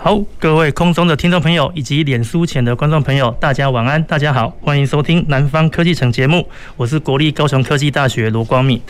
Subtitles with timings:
[0.00, 8.80] 好，各位空中的听众朋友以及脸书前的观众朋友，大家晚安，大家好，欢迎收听《南方科技城》节目，我是国立高雄科技大学罗光敏。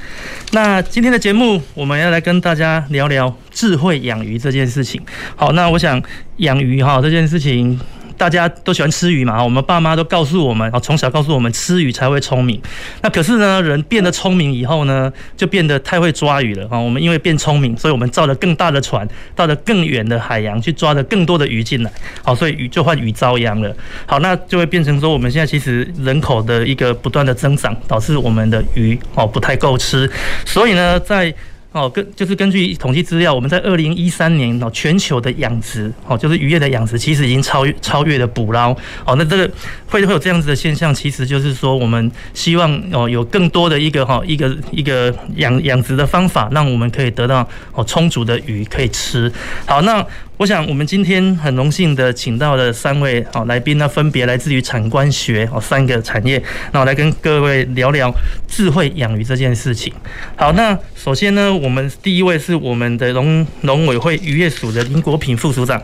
[0.52, 5.00] 那今天的节目，我们要来跟大家聊聊智慧养鱼这件事情。
[5.34, 6.00] 好，那我想
[6.36, 7.80] 养鱼哈这件事情。
[8.18, 9.42] 大家都喜欢吃鱼嘛？
[9.42, 12.60] 我们爸妈都告诉我们，啊，从小告诉我们吃鱼才会聪明。
[13.00, 16.78] 那可是呢，人变得聪明以后呢，就变得太会抓鱼了啊！
[16.78, 21.92] 我们因为变聪明，所以我们造了更大的船，到了更远的海洋去抓了更多的鱼进来。
[22.24, 23.74] 好，所以鱼就换鱼遭殃了。
[24.04, 30.10] 好，那就会变成说，我们现在其实人口的一个不断的增长，导致我们的鱼哦不太够吃。
[30.44, 31.32] 所以呢，在
[31.78, 38.72] 哦，根就是根据统计资料，我们在二零一三年哦，全球的养殖哦，就是渔业的养殖，其实已经超越超越了捕捞
[39.04, 39.14] 哦。
[39.16, 39.50] 那这个
[39.86, 49.32] 会会有这样子的现象，其实就是说，我们希望哦，有更多的一个哈一个一个养养殖的方法，让我们可以得到哦充足的鱼可以吃。
[49.64, 50.04] 好，那。
[50.38, 58.08] 我想，我们今天很荣幸的请到了三位好来宾，那分别来自于产官学哦三个产业，那我来跟各位聊聊
[58.46, 59.92] 智慧养鱼这件事情。
[60.36, 65.82] 好，那首先呢，我们第一位是我们的农农委会渔业署的林国平副署长。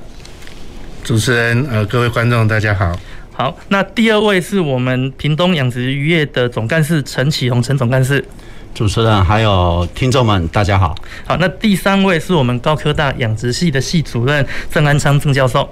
[1.03, 2.97] 主持人呃，各位观众大家好。
[3.33, 8.25] 好，那第二位是我们屏东养殖渔业的总干事陈启宏陈总干事。
[8.75, 10.93] 主持人还有听众们，大家好。
[11.25, 15.69] 好，那第三位是我们高科大养殖系的系主任郑安昌郑教授。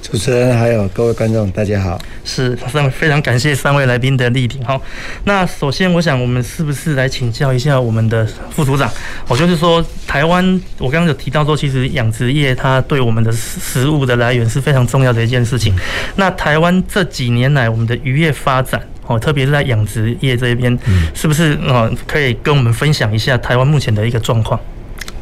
[0.00, 2.00] 主持人还有各位观众，大家好。
[2.24, 2.56] 是，
[2.92, 4.64] 非常感谢三位来宾的莅临。
[4.64, 4.80] 好，
[5.24, 8.88] 那首先我想，我们是不是来请教一下我们的副组长？
[9.26, 15.74] 我就是说，台湾，我刚刚有提到说，其实养殖业它对我们的食物的来源是非常重要的一件事情。
[16.14, 18.80] 那台湾这几年来，我们的渔业发展。
[19.10, 20.78] 哦，特别是在养殖业这边，
[21.14, 24.58] 是不是哦，可以跟我们分享一下台湾目前的一个状况？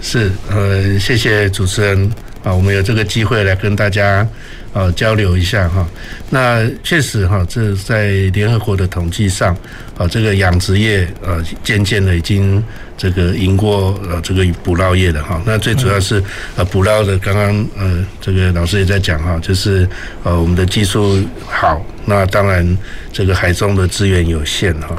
[0.02, 2.10] 是，呃，谢谢主持人
[2.44, 4.28] 啊，我们有这个机会来跟大家
[4.74, 5.88] 呃交流一下哈。
[6.28, 9.56] 那确实哈，这在联合国的统计上
[9.96, 12.62] 啊，这个养殖业呃渐渐的已经
[12.98, 15.40] 这个赢过呃这个捕捞业的哈。
[15.46, 16.22] 那最主要是
[16.56, 19.88] 呃捕捞的，刚刚呃这个老师也在讲哈，就是
[20.22, 21.82] 呃我们的技术好。
[22.10, 22.78] 那当然，
[23.12, 24.96] 这个海中的资源有限哈。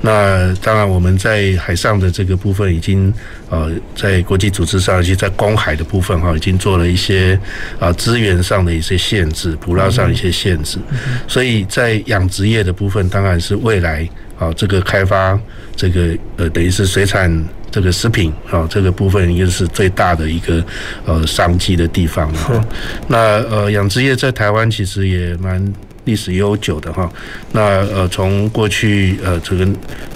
[0.00, 3.12] 那当然，我们在海上的这个部分已经
[3.50, 7.36] 呃，在国际组织上，以及在公海的部分哈，已经做了一些
[7.80, 10.78] 啊资源上的一些限制，捕捞上一些限制。
[11.26, 14.08] 所以在养殖业的部分，当然是未来
[14.38, 15.36] 啊这个开发
[15.76, 17.30] 这个呃，等于是水产
[17.70, 20.64] 这个食品啊这个部分，应该是最大的一个
[21.04, 22.66] 呃商机的地方了。
[23.08, 23.18] 那
[23.48, 25.72] 呃，养殖业在台湾其实也蛮。
[26.04, 27.10] 历史悠久的哈，
[27.52, 29.66] 那呃，从过去呃，这个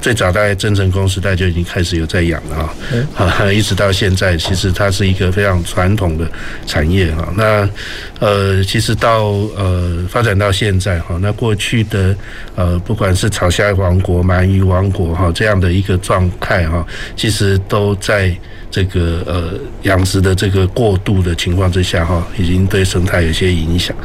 [0.00, 6.28] 最早在郑成功时代就已经开始有在养了哈，啊， 一直到现在，其实它是一个非常传统的
[6.66, 7.32] 产业哈。
[7.36, 7.68] 那
[8.18, 9.24] 呃，其实到
[9.56, 12.16] 呃发展到现在哈，那过去的
[12.54, 18.36] 呃，不管是草虾王国、鳗鱼王国哈这样的一个状态哈，其实都在。
[18.68, 19.52] 这个呃
[19.84, 23.96] 养殖的这个过度的情况之下哈，已经对生态有些影响。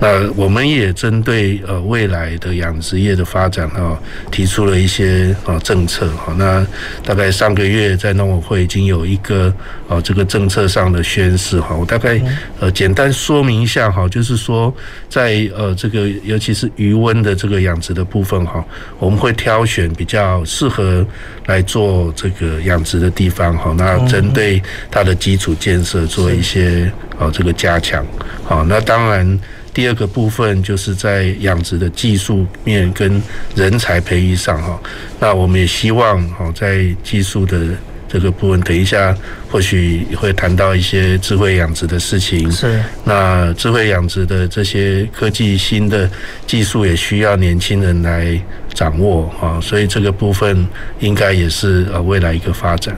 [0.00, 4.00] 那我们也针对呃未来的养殖业的发展哈，
[4.30, 6.32] 提出了一些啊政策哈。
[6.38, 6.64] 那
[7.02, 9.52] 大概上个月在农委会已经有一个
[9.88, 11.74] 啊这个政策上的宣示哈。
[11.74, 12.22] 我大概
[12.60, 14.72] 呃简单说明一下哈，就是说
[15.08, 18.64] 在呃这个尤其是余温的这个养殖的部分哈，
[19.00, 21.04] 我们会挑选比较适合
[21.46, 23.74] 来做这个养殖的地方哈。
[23.76, 24.62] 那针对
[24.92, 28.06] 它的基础建设做一些啊这个加强，
[28.44, 29.38] 好，那当然
[29.76, 33.22] 第二个部分就是在养殖的技术面跟
[33.54, 34.80] 人才培育上哈，
[35.20, 37.60] 那我们也希望哈在技术的
[38.08, 39.14] 这个部分，等一下
[39.50, 46.08] 或许会谈到一些智慧养殖的事情，是，那智慧养殖的这些科技新的
[46.46, 48.40] 技术也需要年轻人来。
[48.76, 50.68] 掌握啊，所以这个部分
[51.00, 52.94] 应该也是呃未来一个发展。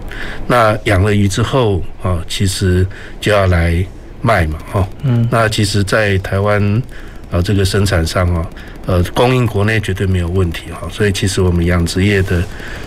[0.49, 2.85] 那养了鱼之后啊，其实
[3.21, 3.87] 就要来
[4.21, 6.83] 卖嘛，哈，嗯，那其实，在台湾
[7.31, 8.51] 啊这个生产上啊，
[8.87, 10.89] 呃，供应国内绝对没有问题哈。
[10.91, 12.43] 所以其实我们养殖业的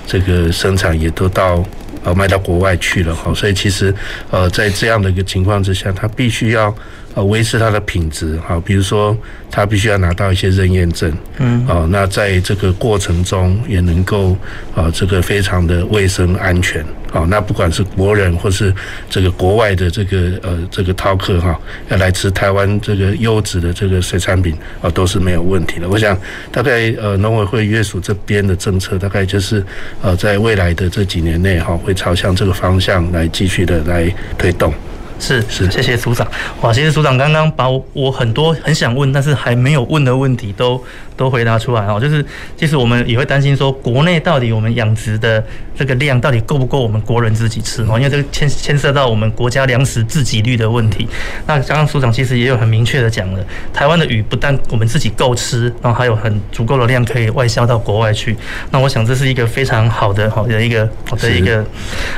[0.06, 1.64] 这个生产也都到
[2.04, 3.34] 呃卖到国外去了哈。
[3.34, 3.94] 所以其实
[4.30, 6.76] 呃在这样的一个情况之下，它必须要
[7.14, 9.16] 呃维持它的品质，好，比如说
[9.50, 14.36] 它必须要拿到一些认验证，嗯，哦，那在这个过程中也能够
[14.76, 18.74] 啊这个非常的卫生安全，好，那不管是国人或是
[19.10, 21.60] 这个国外的这个呃这个饕客哈，
[21.90, 25.90] 要来吃台湾这个优质的这个水产品啊，都是没有问题的。
[25.90, 26.18] 我想
[26.52, 29.64] 大概呃农委会约束这边的政策，大概就是
[30.02, 34.74] 呃在未来的这几年内哈，会朝向这个方向来继续的来推动。
[35.22, 36.28] 是是，谢谢组长。
[36.62, 40.84] 哇，其实组长刚刚把我很多很想问但是还没有问的问题都
[41.16, 42.00] 都回答出来哦。
[42.00, 42.26] 就是
[42.58, 45.46] 其实我们也会担心说，国内到底我们养殖的
[45.76, 47.98] 这个量到底够不够我们国人自己吃哦？
[47.98, 51.08] 因为这个牵牵涉到我们国家粮食自给率的问题。
[51.48, 58.36] 那刚刚署长其实也有很明确的讲了，台湾的鱼不但我们自己够吃，然后还有很足够的量可以外销到国外去。
[58.72, 61.66] 那我想这是一个非常好的好的一个好的一个。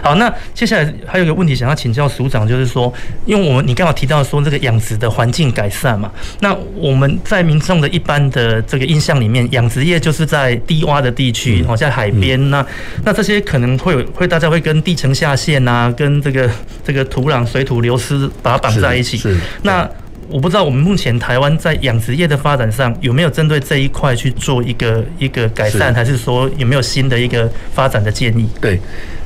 [0.01, 2.93] 好，那接下来还有一个问题想要请教署长，就是说。
[3.25, 6.11] 因为我们你刚好提到说这个养殖的环境改善嘛，
[6.41, 12.65] 那我们在民众的一般的这个印象里面，养殖业就是在低洼的地区，好、嗯、在海边那、嗯、
[13.05, 16.49] 那这些可能会有会大家会跟地层下陷啊， 跟这个
[16.83, 19.17] 这个土壤水土流失把它绑在一起。
[19.17, 19.33] 是。
[19.35, 19.87] 是那
[20.29, 28.47] 我不知道我们目前台湾在养殖业的发展上有没有针对这一块去做一个一个改善，是还是说有没有新的一个发展的建议？
[28.59, 28.79] 对。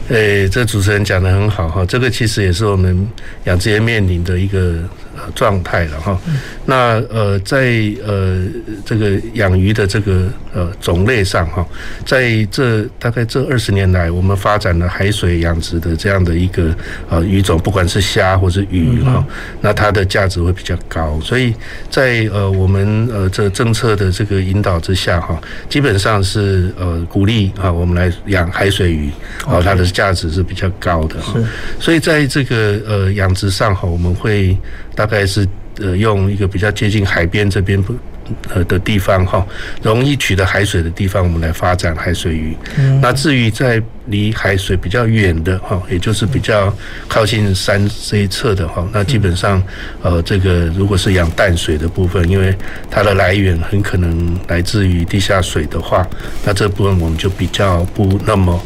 [0.10, 3.08] 诶，这主持人讲的很好哈，这个其实也是我们
[3.44, 4.84] 养殖业面临的一个。
[5.36, 6.20] 状态了哈，
[6.66, 7.58] 那呃，在
[8.06, 8.44] 呃
[8.86, 11.66] 这个养鱼的这个呃种类上哈，
[12.06, 16.76] 在这大概这二十年来，我们发展了海水养殖的这样的一个
[17.10, 19.26] 呃鱼种，不管是虾或是鱼哈，
[19.62, 21.54] 那它的价值会比较高，所以
[21.90, 29.10] 在呃我们呃这政策的这个引导之下哈，基本上是呃鼓励啊我们来养海水鱼，
[29.46, 31.34] 啊它的价值是比较高的哈，
[31.80, 34.58] 所以在这个呃养殖上哈，我们会。
[34.98, 35.48] 大概是
[35.80, 37.96] 呃用一个比较接近海边这边不
[38.50, 39.46] 呃的地方哈，
[39.84, 42.58] 容易取得海水的地方，我们来发展海水鱼。
[42.80, 43.00] 嗯。
[43.00, 46.76] 那至于在离海水比较远的哈，也就是比较
[47.08, 49.62] 靠近山这一侧的哈，那基本上
[50.02, 52.54] 呃这个如果是养淡水的部分，因为
[52.90, 56.06] 它的来源很可能来自于地下水的话，
[56.44, 58.60] 那这部分我们就比较不那么。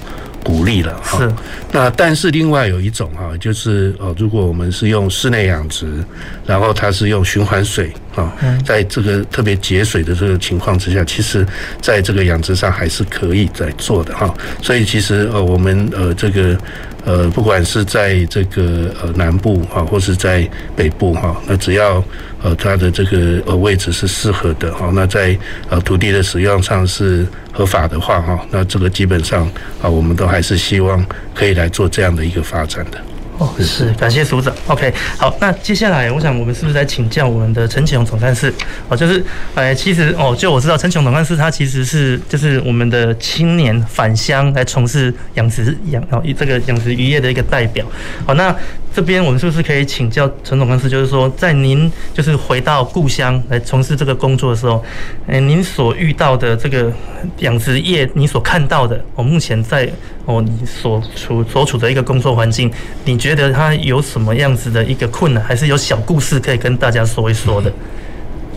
[0.43, 1.33] 鼓励了哈，是。
[1.71, 6.03] 那但是另外有一种哈，就是呃，如果我们是用室内养殖，
[6.45, 8.33] 然后它是用循环水啊，
[8.65, 11.45] 在这个特别节水的这个情况之下，其实
[11.81, 14.33] 在这个养殖上还是可以在做的哈。
[14.61, 16.57] 所以其实呃，我们呃这个。
[17.03, 21.95] 呃，不管是在这个呃南部哈，或是在北部哈，那只要
[22.43, 25.35] 呃它的这个呃位置是适合的哈，那在
[25.67, 29.49] 呃土地的使用上是合法的话哈，那这个基本上
[29.81, 31.03] 啊，我们都还是希望
[31.33, 33.01] 可以来做这样的一个发展的。
[33.41, 34.53] 哦，是，感谢署长。
[34.67, 38.53] OK，好，那接下来我想我们是不是来请教我们的陈启勇总干事？
[38.87, 47.83] 哦，就是，哎，其实哦，就我知道陈启勇总干事他其实是就是我们的青年返乡来从事养殖养哦这个养殖渔业的一个代表。
[48.27, 48.55] 好，那。
[48.93, 54.83] 这边我们是不是可以请教陈总干事，就是说，在您就是回到故乡来从事这个工作的时候，
[55.27, 56.91] 呃，您所遇到的这个
[57.37, 59.89] 养殖业，你所看到的，我目前在
[60.25, 62.69] 哦，你所处所处的一个工作环境，
[63.05, 67.71] 你觉得它有什么样子的一个困难，还是有小故事可以跟大家说一说的？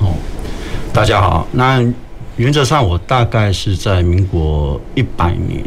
[0.01, 0.15] 哦，
[0.93, 1.81] 大家好，那
[2.37, 5.63] 原则上我大概是在民国一百年。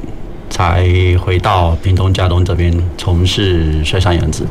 [0.50, 0.88] 才
[1.20, 4.44] 回到屏东家东这边从事水产养殖，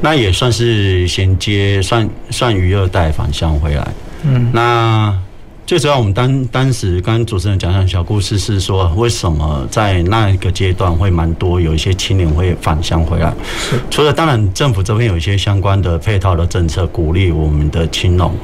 [0.00, 3.86] 那也算是衔接算算鱼二代返乡回来。
[4.22, 5.16] 嗯，那
[5.64, 13.32] 最主要我们当当时跟主持人讲讲小故事是说，为什么在那一个阶段会蛮多有一些青年会返乡回来？
[13.46, 18.34] 是除了当然政府这边有一些相关的配套的政策，鼓励我们的青农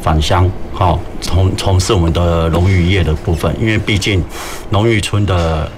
[0.00, 4.22] 返乡，好从从事我们的农渔业的部分，因为毕竟
[4.70, 5.70] 农渔村的。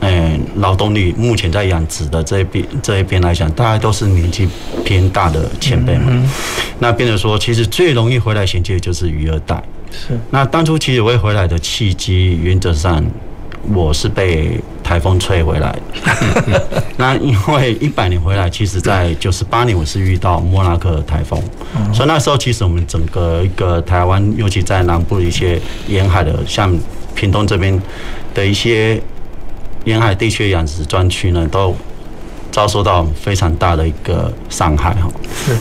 [0.00, 4.46] 嗯，劳动力目前在养殖的这一边这一边来讲，大概都是年纪
[4.84, 6.22] 偏大的前辈们。
[6.78, 9.60] 那变得说，其实最容易回来衔接的就是鱼二代。
[9.90, 10.18] 是。
[10.30, 13.02] 那当初其实我会回来的契机，原则上
[13.72, 15.72] 我是被台风吹回来
[16.04, 16.82] 的。
[16.98, 21.42] 那因为一百年回来，其实在九十八年我是遇到莫拉克台风，
[21.94, 26.78] 所以那时候其实我们整个一个台湾，尤其在南部的一些沿海的，像
[27.14, 27.80] 屏东这边
[28.34, 29.00] 的一些。
[29.86, 31.74] 沿海地区养殖专区呢，都
[32.52, 35.08] 遭受到非常大的一个伤害哈。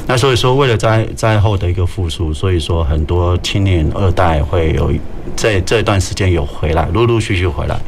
[0.08, 4.92] 那所以说，为了灾灾后的一个复苏，所以说很多青年二代会有
[5.36, 7.80] 在这段时间有回来，陆陆续续回来。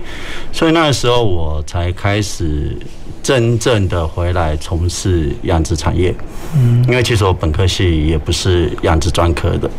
[0.54, 2.78] 所以那个时候我才开始
[3.24, 6.14] 真正的回来从事养殖产业。
[6.56, 9.70] 嗯，因为其实我本科系也不是养殖专科的，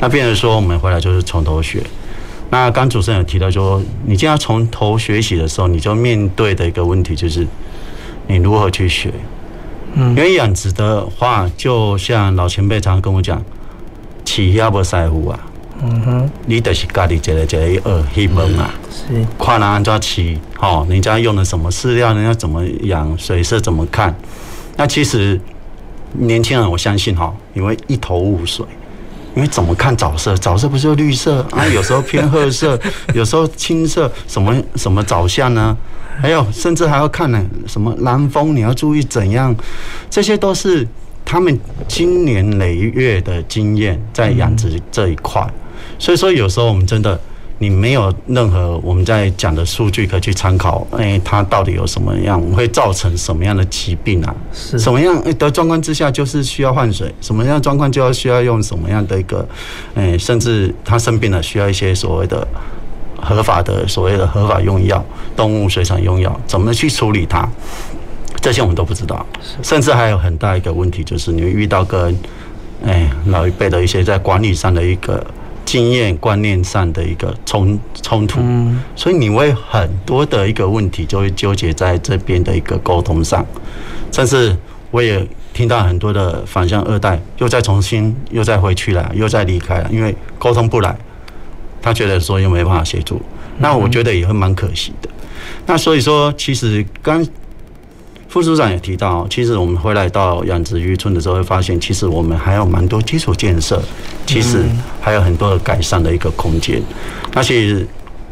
[0.00, 1.82] 那变成说我们回来就是从头学。
[2.50, 7.46] 那刚主持人有提到说，你既然从头学习的时候，你就面对的一个问题就是，
[8.26, 9.12] 你如何去学？
[9.94, 13.40] 嗯，因为养殖的话，就像老前辈常常跟我讲，
[14.24, 15.40] 起要不在乎啊，
[15.82, 24.14] 嗯哼，你得是家里这个这个二黑门啊，是，看人按照起，好，人家用的什么饲料，人家怎么养，水色怎么看？
[24.76, 25.40] 那其实
[26.12, 28.66] 年轻人，我相信哈，你会一头雾水。
[29.34, 30.36] 因为怎么看藻色？
[30.36, 31.66] 藻色不是就绿色 啊？
[31.68, 32.78] 有时候偏褐色，
[33.14, 35.76] 有时候青色，什么什么藻相呢？
[36.20, 39.54] 还有甚至还要看呢，什么南风，你要注意怎样？
[40.10, 40.86] 这些都是
[41.24, 41.58] 他们
[41.88, 45.46] 经年累月的经验在养殖这一块，
[45.98, 47.20] 所以说有时候我们真的。
[47.62, 54.34] 你没有任何我们在讲的数据可以去参考，哎，它到底有什么样会造成什么样的疾病啊？
[54.50, 57.14] 是什么样的状况之下就是需要换水？
[57.20, 59.46] 什么样状况就要需要用什么样的一个，
[59.94, 62.48] 哎，甚至它生病了需要一些所谓的
[63.20, 65.04] 合法的所谓的合法用药，
[65.36, 67.46] 动物水产用药，怎么去处理它？
[68.40, 69.26] 这些我们都不知道。
[69.62, 72.16] 甚至还有很大一个问题就是你会遇到跟
[72.86, 75.22] 哎老一辈的一些在管理上的一个。
[75.64, 78.40] 经验观念上的一个冲冲突，
[78.96, 83.44] 所以你会很多的一个问题就会纠结在这边的一个沟通上，
[84.10, 84.56] 甚至
[84.90, 90.96] 我也听到很多的反向二代又再重新又再回去了，又再离开了，因为沟通不来，
[91.80, 93.20] 他觉得说又没办法协助，
[93.58, 95.08] 那我觉得也会蛮可惜的。
[95.66, 97.26] 那所以说，其实刚。
[98.30, 103.82] 副组长也提到，其实我们回来到养殖渔村的时候，会发现其实我们还有蛮多基础建设，
[104.24, 104.64] 其实
[105.00, 106.80] 还有很多的改善的一个空间。
[107.34, 107.84] 那其实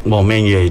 [0.03, 0.67] 我们也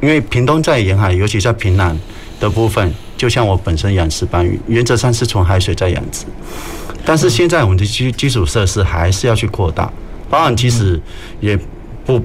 [0.00, 1.96] 因为屏东在沿海，尤其在屏南
[2.40, 6.24] 的部分，就像我本身养石斑鱼，原则上是从海水在养殖，
[7.04, 9.88] 但是现在我们的基基础设施还是要去扩大。
[10.28, 11.00] 当然，其实
[11.38, 11.56] 也
[12.04, 12.20] 不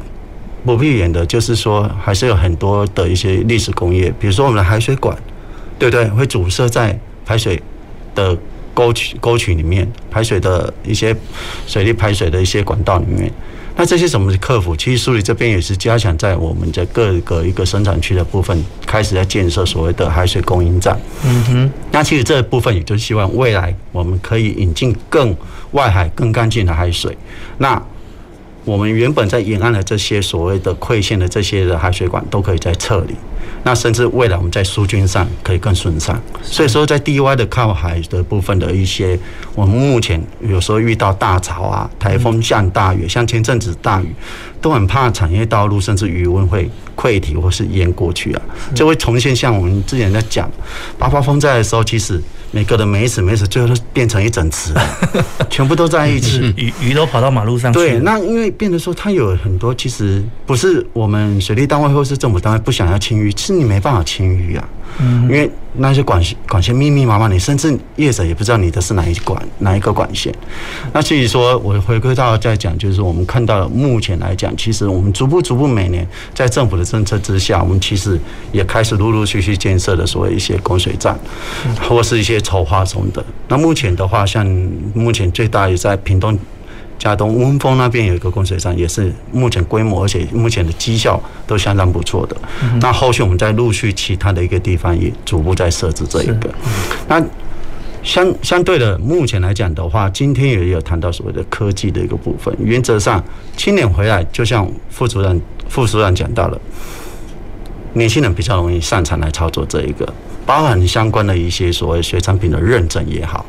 [0.66, 5.16] 不避免的，就是说还是有很多的一些历史工业，比如说我们的海水馆。
[5.80, 7.62] 对对，会阻塞在排水
[8.14, 8.38] 的
[8.74, 11.16] 沟渠沟渠里面，排水的一些
[11.66, 13.32] 水利排水的一些管道里面。
[13.76, 14.76] 那这些怎么克服？
[14.76, 21.00] 其实书里这边也是加强在我们的各个一个生产区的部分，开始在建设所谓的海水供应站。
[21.24, 21.72] 嗯哼。
[21.90, 25.34] 那其实这部分也就是希望未来我们可以引进更
[25.72, 27.18] 外海更干净的海水。
[27.58, 27.82] 那
[28.66, 33.16] 我们原本在沿岸的这些所谓的溃陷的这些的海水管都可以再撤离。
[33.64, 39.20] 那甚至未来我们在疏浚上可以更顺畅，所以说在低洼的靠海的部分的一些，
[39.54, 44.14] 我们目前有时候遇到大潮啊、台风下大雨，像前阵子大雨，
[44.62, 48.42] 都很怕产业道路甚至鱼温会溃堤或是淹过去啊，
[48.74, 50.50] 就会重现像我们之前在讲
[50.98, 52.22] 八八风灾的时候，其实。
[52.52, 54.74] 每个人没死没死，最后都变成一整池，
[55.50, 57.80] 全部都在一起，鱼鱼都跑到马路上去。
[57.80, 64.68] 对，那因为变得说，它有很多，其实不是我们水利单位或是政府单位不想要清淤，是你没办法清淤啊。
[64.98, 70.34] 嗯，因为那些管线管线密密麻麻，你甚至业者也不知道你的是哪一管哪一个管线。
[70.92, 78.20] 那所以说，我回归到再讲，就是我们看到目前来讲，其实我们逐步逐步每年在政府的政策之下，我们其实
[78.52, 81.18] 也开始陆陆续续建设的所谓一些供水站，
[81.88, 83.24] 或是一些筹划中的。
[83.48, 84.46] 那目前的话，像
[84.94, 86.38] 目前最大也在屏东。
[87.00, 92.36] 佳东温峰那边有一个供水站，也是目前规模，而且目前的绩效都相当不错的。
[92.82, 96.54] 那后续我们再陆续其他的一个地方也逐步在设置这一个。
[97.08, 97.24] 那
[98.04, 102.54] 相相对的，目前来讲的话，今天也有谈到所谓的科技的一个部分。
[102.60, 103.24] 原则上，
[103.58, 106.60] 青年回来，就像副主任副主任讲到了，
[107.94, 110.14] 年轻人比较容易擅长来操作这一个，
[110.46, 113.46] 包含相关的一些所谓水产品的认证也好。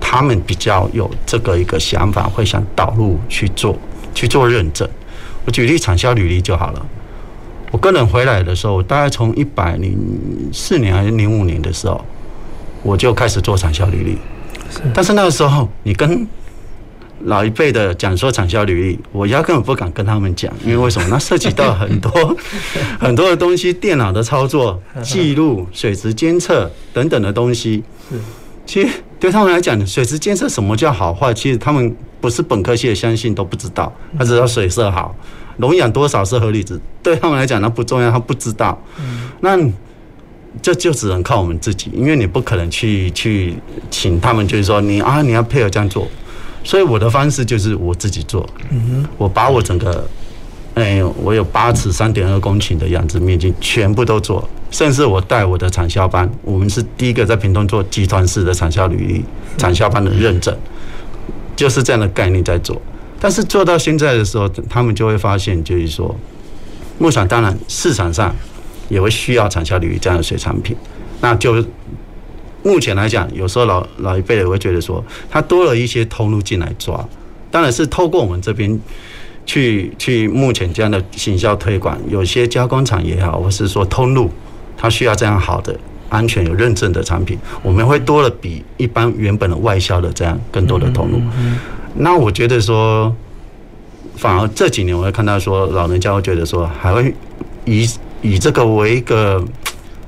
[0.00, 3.76] 他们比较有这个一个想法，会想导入去做
[4.14, 4.88] 去做认证。
[5.44, 6.86] 我举例产销履历就好了。
[7.70, 9.98] 我个人回来的时候，大概从一百零
[10.52, 12.02] 四年还是零五年的时候，
[12.82, 14.18] 我就开始做产销履历。
[14.94, 16.26] 但是那个时候，你跟
[17.24, 21.08] 老一辈的讲说产销履历，我压根本不敢跟他们讲，因为为什么？
[21.12, 22.36] 那涉及到很多
[22.98, 27.82] 很多的东西，电脑的操作、记录、水质监测等等的东西。
[28.68, 33.90] 其实对他们来讲，水质监测什么叫好坏，其实他们不是本科系的，相信都不知道。
[34.18, 35.16] 他只知道水色好，
[35.56, 38.78] 溶氧多少是合理值，对他们来讲那不重要，他不知道。
[39.00, 39.58] 嗯那
[40.60, 43.54] 这就只能靠我们自己，因为你不可能去去
[43.90, 46.06] 请他们，就是说你啊，你要配合这样做。
[46.62, 48.46] 所以我的方式就是我自己做。
[48.70, 50.06] 嗯哼，我把我整个，
[50.78, 59.24] 哎，我有八尺三点二公顷的养殖面积全部都做，甚至我带我的产销班，我们是第一个在屏东做集团式的产销履历、
[59.56, 60.56] 产销班的认证，
[61.56, 62.80] 就是这样的概念在做。
[63.18, 66.14] 但是做到现在的时候，他们就会发现，就是说，
[66.98, 68.32] 牧场当然市场上
[68.88, 70.76] 也会需要产销履历这样的水产品。
[71.20, 71.64] 那就
[72.62, 77.04] 目前来讲，有时候老老一辈的会觉得说，他多了一些通路进来抓，
[77.50, 78.78] 当然是透过我们这边
[79.48, 84.30] 去去目前这样的行销推广，有些加工厂也好，或是说通路，
[84.76, 85.74] 它需要这样好的、
[86.10, 91.18] 安全有认证的产品，我们会多了比一般原本的外销的这样更多的通路。
[91.94, 93.10] 那我觉得说，
[94.16, 97.14] 反而这几年我会看到说，老人家会觉得说，还会
[97.64, 97.88] 以
[98.20, 99.42] 以这个为一个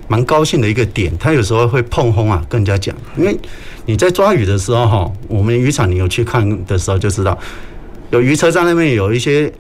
[0.07, 1.11] 蛮高兴的一个点。
[1.19, 3.35] 他有时候会碰轰啊，跟人家讲，因为
[3.87, 7.37] 你在抓鱼的时候哈，我们渔场你有去看的时候就知道，
[8.11, 9.53] 有渔车在那边，有一些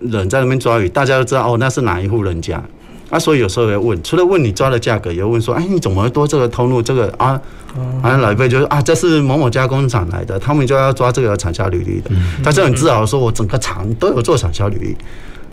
[0.00, 2.62] 人在那边抓鱼，大家都知道哦，那是哪一户人家。
[3.10, 6.82] 啊，所以有时候也问，除了问你抓的价格，也问说，哎，你怎么会多这个通路？
[6.82, 7.40] 这个啊，
[8.02, 12.10] 啊，老一辈就是啊，这是某某加工厂来的，他们就要抓这个产销履历的。
[12.44, 14.96] 他就很自豪说，我整个厂都有做产销履历。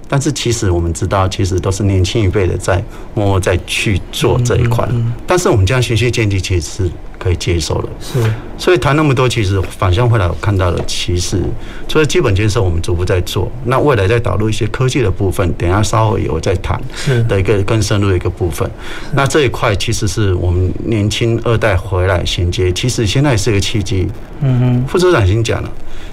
[0.08, 2.84] 但是其实我们知道，其实都是年轻一辈的在
[3.14, 4.88] 默默在去做这一块。
[5.26, 7.90] 但是我们这样循序渐进，其实是可以接受的。
[8.00, 8.20] 是。
[8.58, 11.42] 所以谈那么多，其实反向回来我看到的，其实
[11.88, 16.80] 除了基本建设我们逐步在做，那未来再导入一些科技的部分，等一下稍后也会再谈。
[16.96, 17.24] 是。
[17.24, 18.70] 的一个更深入的一个部分。
[19.14, 24.08] 那这一块其实是我们年轻二代回来衔接，其实现在也是一个契机。
[24.42, 24.86] 嗯哼。
[24.88, 25.72] 副组长已经讲了，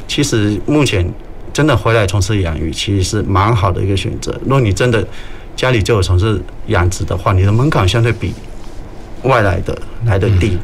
[0.08, 1.06] 其实目前。
[1.52, 4.32] 真的回来从事养鱼，其实是蛮好的一个选择。
[4.42, 5.06] 如果你真的
[5.54, 8.32] 家里就有从事养殖的话，你的门槛相对比
[9.22, 9.76] 外来的
[10.06, 10.58] 来的低。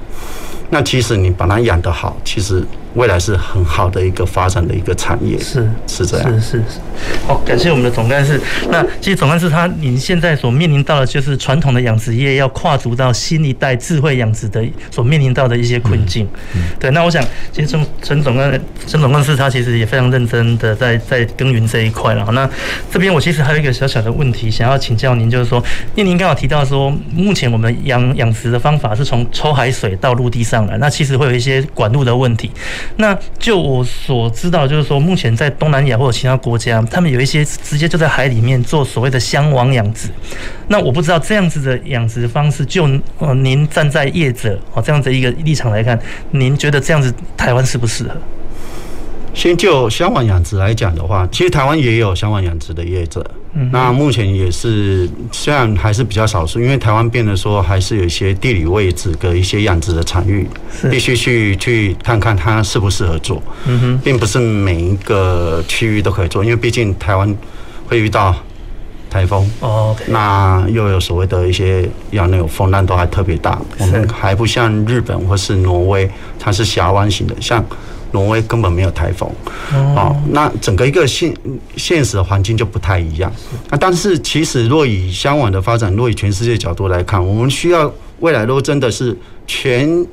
[0.71, 2.65] 那其实你把它养得好，其实。
[2.99, 6.81] 未来是很好的一个发展的一个产业，是是这样，是是是。
[7.25, 8.41] 好，感谢我们的总干事。
[8.71, 16.27] 那其实总干事他，您现在所面临到的就是传统的养殖业要跨足到新一代智慧养殖的所面临到的一些困境。
[16.57, 16.91] 嗯，对。
[16.91, 22.27] 那我想，其实陈陈总干陈总干事他其实也非常认真的在在耕耘这一块了。
[22.33, 22.51] 那
[22.91, 25.63] 这边我其实还有一个小小的问题想要请教您，就是说，
[25.95, 32.51] 因为您刚好提到说，目前我们养养殖的方法是从抽海水到陆地上来，那其实会有一些管路的问题。
[32.97, 40.09] 那就我所知道，就是说，目前在东南亚或者其他国家，他们有一些直接就在海里面做所谓的箱网养殖。
[40.69, 45.99] 那我不知道这样子的养殖方式，就呃，您站在业者哦这样子一个立场来看，
[46.31, 48.17] 您觉得这样子台湾适不适合？
[49.39, 53.25] 先就香网养殖来讲的话，其实台湾也有香网养殖的业者。
[53.53, 60.45] 嗯，那目前也是虽然还是比较少数，因为台湾变得说还是有一些地理位置跟一些养殖的场域，
[60.91, 63.41] 必须去去看看它适不适合做。
[63.67, 67.33] 嗯哼，并不是每一个区域都可以做，因为毕竟台湾
[67.87, 68.35] 会遇到
[69.09, 69.49] 台风。
[69.61, 77.65] 哦，那又有所谓的一些洋流风浪都还特别大，我们还不像日本或是挪威，它是峡湾型的，像。
[78.13, 79.31] 挪威根本没有台风，
[79.73, 81.35] 哦，那整个一个现
[81.77, 83.33] 现实的环境就不太一样。
[83.71, 89.17] 那但是其实若以香港的发展，若以全世界角度来看，我们需要未来如果真的是
[89.47, 90.07] 全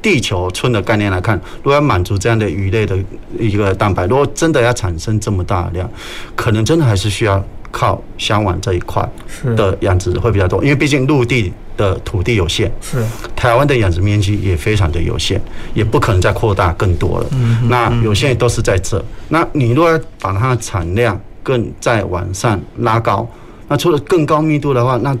[0.00, 2.96] 地球村的概念来看，如果要满足这样的鱼类的
[3.38, 5.90] 一个蛋白，如果真的要产生这么大量，
[6.36, 9.08] 可能真的还是需要靠箱网这一块
[9.56, 11.52] 的养殖会比较多，因为毕竟陆地。
[11.78, 13.00] 的土地有限，是
[13.36, 15.40] 台湾的养殖面积也非常的有限，
[15.74, 17.26] 也不可能再扩大更多了。
[17.30, 19.00] 嗯，那有限都是在这。
[19.28, 23.24] 那你如果要把它的产量更再往上拉高，
[23.68, 25.16] 那除了更高密度的话，那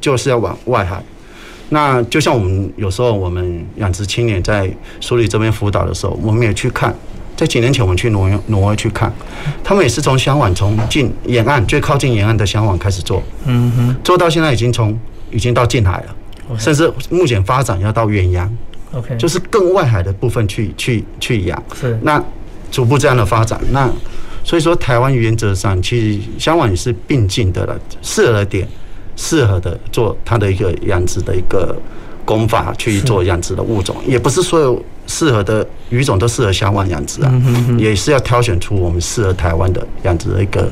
[0.00, 1.00] 就是要往外海。
[1.68, 4.68] 那就像我们有时候我们养殖青年在
[5.00, 6.92] 署理这边辅导的时候，我们也去看，
[7.38, 9.10] 在几年前我们去挪威挪威去看，
[9.64, 14.98] 他们也是从香港从近沿岸最靠近沿岸的香港开始做，嗯哼，做到现在已经从。
[15.30, 18.50] 已经到近海了.甚至目前发展要到远洋
[18.94, 21.62] ，OK，就是更外海的部分去去去养。
[21.78, 22.18] 是，那
[22.70, 23.86] 逐步这样的发展，那
[24.42, 28.66] 所以说台湾原则上其实香港也是并进的了，适合的点，
[29.16, 31.76] 适合的做它的一个养殖的一个
[32.24, 34.82] 功法去做养殖的物种，也不是所有。
[35.08, 37.32] 适合的鱼种都适合香网养殖啊，
[37.76, 40.70] 也是要挑选出我们适合台湾的养殖的一个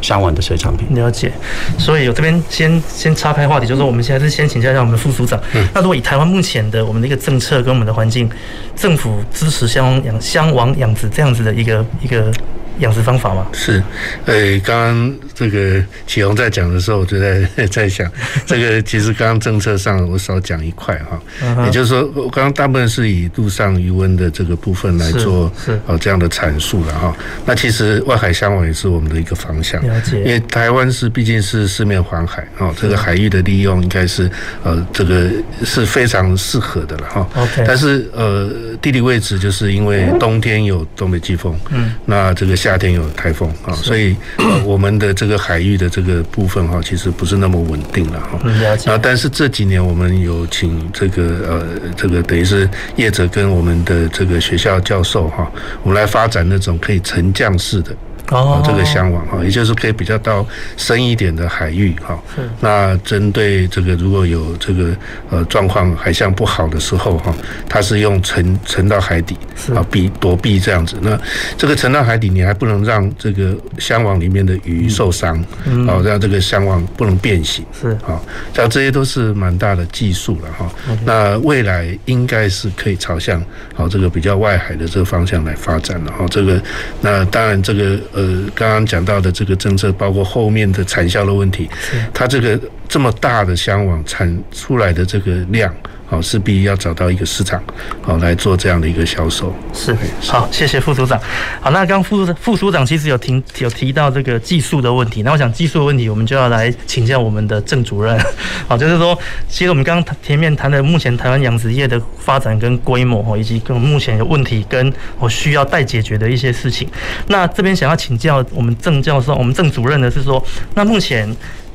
[0.00, 0.88] 香网的水产品。
[0.96, 1.30] 了解，
[1.78, 5.38] 所以我这边先先岔开话题，就是说我们现在是先请教一下我们的副署长。
[5.74, 8.28] 那如果以台湾目前的我们的一个政策跟我们的环境，
[8.74, 12.32] 政府支持香网养香网养殖这样子的一个一个
[12.78, 13.46] 养殖方法吗？
[13.52, 13.82] 是，
[14.24, 18.10] 诶，刚刚这个启宏在讲的时候，我就在 在想，
[18.46, 25.52] 这个其实刚刚政策上我少讲一块哈，也就是说，我刚刚大部分是以陆上余温的这个部分来做
[25.86, 27.16] 哦这样的阐述了哈。
[27.44, 34.30] 那其实外海相往也是我们的一个方向，因为台湾是毕竟是四面环海哦，这个海域的利用应该是
[34.62, 35.28] 呃这个
[35.64, 37.28] 是非常适合的了哈。
[37.66, 48.38] 但是呃地理位置就是因为冬天有东北季风，嗯，那这个夏天有台风啊，所以呃我们的这个海域的这个部分哈，其实不是那么稳定了哈。
[48.84, 55.50] 然后但是这几年我们有请这个呃这个等于是业者跟我们的这个学校教授哈，
[55.82, 57.94] 我们来发展那种可以沉降式的。
[58.30, 60.46] 哦，这个箱网哈，也就是可以比较到
[60.78, 62.18] 深一点的海域哈。
[62.60, 64.96] 那针对这个如果有这个
[65.30, 67.34] 呃状况海象不好的时候哈，
[67.68, 69.36] 它是用沉沉到海底
[69.74, 70.96] 啊避躲避这样子。
[71.02, 71.20] 那
[71.58, 75.38] 这个沉到海底，你还不能让这个箱网里面的鱼受伤，
[75.86, 77.62] 哦，让这个箱网不能变形。
[77.78, 78.18] 是啊，
[78.54, 80.72] 像这些都是蛮大的技术了哈。
[81.04, 86.24] 那未来应该是可以朝向好这个比较外海的这个方向来发展了哈。
[86.30, 86.60] 这个
[87.02, 88.00] 那当然这个。
[88.14, 91.68] 呃，刚刚讲到的这个政策，包括后面的产销的问题，
[92.12, 95.74] 它这个这么大的箱网产出来的这个量。
[96.14, 97.60] 好，势必要找到一个市场，
[98.00, 99.52] 好来做这样的一个销售。
[99.72, 101.20] 是，好，谢谢副署长。
[101.60, 108.16] 好，那刚副副署长其实有提有提到这个技术的问题，那我想技术的问题，我们就要来请教我们的郑主任。
[108.68, 116.88] 好，就是说，其实我们刚刚前面谈的目前台湾养殖业的发展跟规模，以及跟目前的问题跟我需要待解决的一些事情。
[117.26, 120.40] 那这边想要请教我们郑教授，我们郑主任的是说，
[120.74, 121.28] 那目前。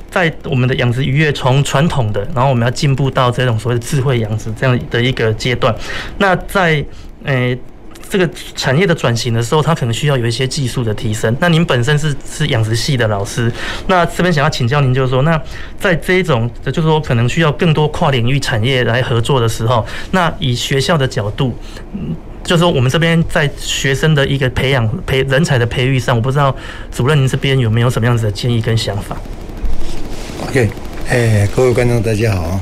[0.09, 5.73] 在我们的养殖渔业从传统的，然后我们要进步到这种所谓的智慧养殖这样的一个阶段。
[6.17, 6.83] 那在
[7.23, 7.55] 呃
[8.09, 11.35] 这个产业的转型的时候，它可能需要有一些技术的提升。
[11.39, 13.51] 那您本身是是养殖系的老师，
[13.85, 15.39] 那这边想要请教您，就是说，那
[15.79, 21.55] 在这一种，就是说可能需要更多跨领域产业来合作的时候，那以学校的角度，
[22.43, 26.55] 就是说我们这边在学生的一个培养培人才的培育上，我不知道
[26.91, 29.15] 主任您这边有没有什么样子的建议跟想法
[30.47, 30.69] ？OK，
[31.09, 32.59] 哎，各位观众大家好。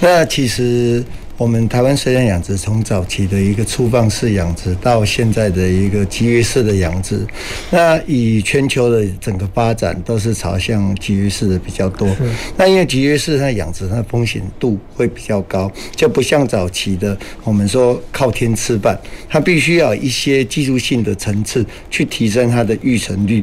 [0.00, 1.02] 那其实
[1.36, 7.26] 我们台湾水产养殖从早期的一个粗放式养殖，到现在的一个集约式的养殖，
[7.70, 12.08] 那以全球的整个发展都是朝向集约式的比较多。
[12.56, 18.96] 那因为集约式它养殖它风险度会比较高，就不像早期的我们说靠天吃饭，
[19.28, 23.42] 它必须要一些技术性的层次去提升它的育成率。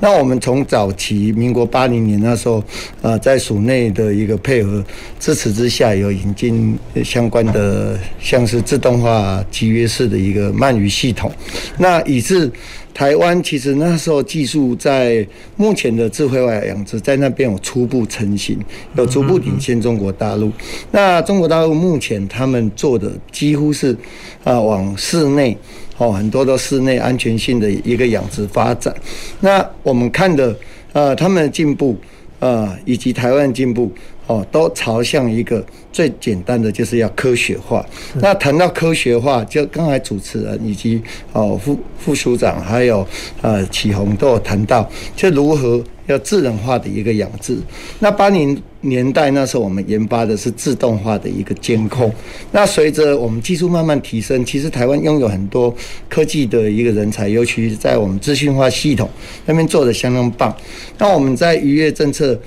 [0.00, 2.62] 那我们从早期民国八零年那时候，
[3.02, 4.84] 呃，在署内的一个配合
[5.18, 11.30] 支持之下，有引进相关的像是自动化集约式的一个鳗鱼系统。
[11.78, 12.50] 那以致
[12.92, 18.58] 台湾其实那时候技术在目前的智慧外养殖在那边有初步成型，
[18.96, 20.50] 有逐步领先中国大陆。
[20.90, 23.96] 那中国大陆目前他们做的几乎是
[24.44, 25.56] 啊往室内。
[26.00, 28.94] 哦，很多都室内安全性的一个养殖发展。
[29.40, 30.56] 那我们看的，
[30.92, 31.98] 呃，他们的进步，
[32.38, 33.92] 呃，以及台湾的进步，
[34.28, 37.84] 哦，都朝向一个最简单的，就是要科学化。
[38.20, 43.04] 那谈到科学化，就刚才主持人以及哦副副署长还有
[43.42, 45.82] 呃启宏都有谈到，就如何。
[46.08, 47.54] 要智能化的一个养殖。
[47.98, 52.10] 那八零年代那时候，我们研发的是自动化的一个监控。
[52.50, 55.74] 那随着我们技术慢慢提升，其实台湾拥有很多
[56.08, 59.06] 科技的一个人才，尤其是在我们资讯化系统
[59.44, 60.56] 那边做的相当棒。
[60.96, 62.40] 那我们在渔业政策。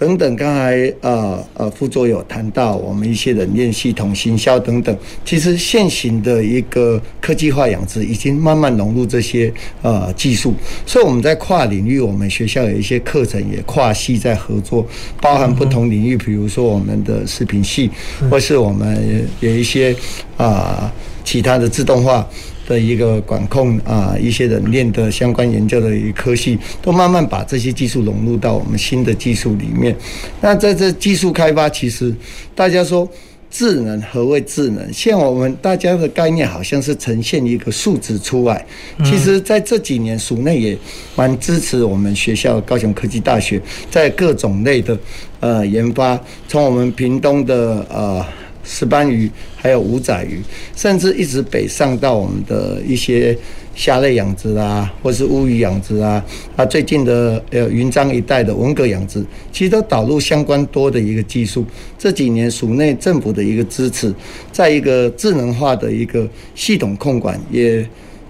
[0.00, 10.54] 等等，刚才呃呃副座有谈到我们一些冷链系统、行销等等，其实现行的一个科技化养殖已经慢慢融入这些呃技术，
[10.86, 14.86] 所以我们在跨领域，我们学校有一些课程也跨系在合作，
[15.20, 17.90] 包含不同领域，比如说我们的食品系，
[18.30, 19.94] 或是我们有一些
[20.38, 20.92] 啊、呃、
[21.26, 22.26] 其他的自动化。
[22.70, 29.96] 的一个管控啊，一些冷链的相关研究的一个科系，都慢慢把这些技术融入到我们新的技术里面。
[30.40, 32.14] 那在这技术开发，其实
[32.54, 33.08] 大家说
[33.50, 34.92] 智能，何谓智能？
[34.92, 38.64] 现我们大家的概念好像是呈现一个数值出来。
[39.04, 40.78] 其实在这几年，署内也
[41.16, 44.96] 蛮支持我们学校高雄科技大学在各种类的
[45.40, 48.24] 呃研发，从我们屏东的呃。
[48.70, 50.40] 石斑鱼，还有五仔鱼，
[50.76, 53.36] 甚至一直北上到我们的一些
[53.74, 61.66] 虾类养殖啊，或是乌鱼养殖啊，啊，最近的呃云漳一带的文蛤养殖，其实都导入相关多的一个技术。
[61.98, 64.14] 这几年署内政府的一个支持，
[64.52, 67.84] 在一个智能化的一个系统控管，也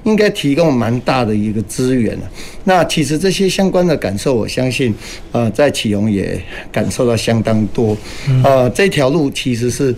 [0.05, 2.31] 应该提供蛮大的一个资源了。
[2.65, 4.95] 那其实这些相关的感受，我相信，
[5.31, 6.41] 呃，在启荣也
[6.73, 7.95] 感受到相当多。
[8.43, 9.95] 呃，这条路其实是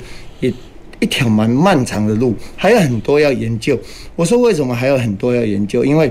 [1.02, 3.76] 一条蛮漫长的路，还有很多要研究。
[4.14, 5.84] 我说为什么还有很多要研究？
[5.84, 6.08] 因为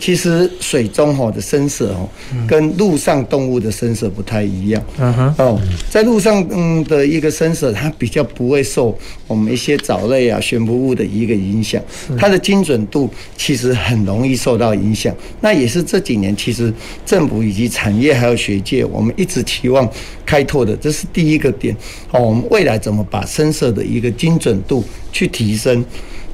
[0.00, 2.08] 其实水中吼的深色哦，
[2.48, 4.82] 跟陆上动物的深色不太一样。
[4.98, 5.34] 嗯哼。
[5.36, 5.60] 哦，
[5.90, 11.80] 在陆上嗯的一个深色，它比较不会受我们一些藻类啊、悬浮物的一个影响，
[12.18, 15.14] 它的精准度其实很容易受到影响。
[15.42, 16.72] 那也是这几年其实
[17.04, 19.86] 政府以及产业还有学界，我们一直期望
[20.24, 21.76] 开拓的，这是第一个点。
[22.10, 24.82] 哦，我们未来怎么把深色的一个精准度
[25.12, 25.84] 去提升？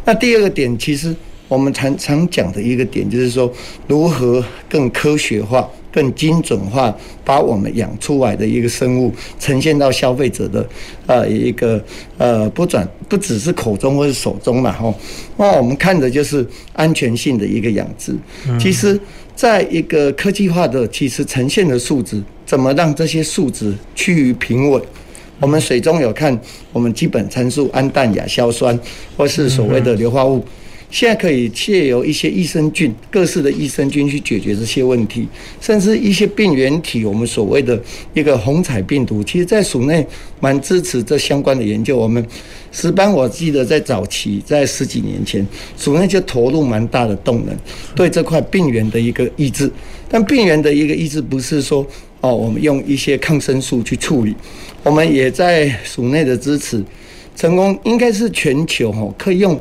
[0.05, 1.13] 那第二个点其实。
[1.49, 3.53] 我们常常讲的一个点就是说，
[3.87, 10.69] 如何更科学化、更精准化，把我们养出来的一个生物呈现到消费者的
[11.07, 11.83] 呃一个
[12.19, 14.93] 呃不转不只是口中或是手中嘛吼。
[15.37, 18.13] 那我们看的就是安全性的一个养殖。
[18.59, 18.99] 其实，
[19.37, 24.83] 在一个科技化的其实呈现的数值，怎么让这些数值趋于平稳？
[25.39, 26.37] 我们水中有看
[26.73, 28.77] 我们基本参数氨氮亚硝酸，
[29.17, 30.45] 或是所谓的硫化物。
[30.89, 35.27] 现在可以借由一些益生菌，各式的益生菌去解决这些问题，
[35.61, 37.79] 甚至一些病原体，我们所谓的
[38.15, 40.07] 一个红彩病毒，其实在署内
[40.41, 41.97] 蛮支持这相关的研究。
[41.97, 42.25] 我们
[42.71, 45.45] 石斑，我记得在早期，在十几年前，
[45.77, 47.55] 署内就投入蛮大的动能，
[47.95, 49.71] 对这块病原的一个抑制。
[50.09, 51.85] 但病原的一个抑制不是说
[52.21, 54.35] 哦，我们用一些抗生素去处理，
[54.85, 56.83] 我们也在署内的支持，
[57.35, 59.61] 成功应该是全球哈可以用。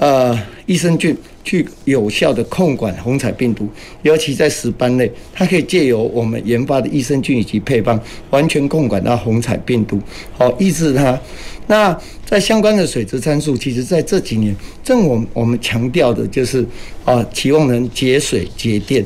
[0.00, 0.34] 呃，
[0.64, 3.68] 益生菌去有效的控管红彩病毒，
[4.00, 10.00] 尤其在石斑类，它可以借由我们研发的益生菌以及配方，完全控管到红彩病毒，
[10.32, 11.20] 好抑制它。
[11.66, 16.64] 那在相关的水质参数，其实在这几年，正我我们强调的就是
[17.04, 19.04] 啊，期望能节水节电。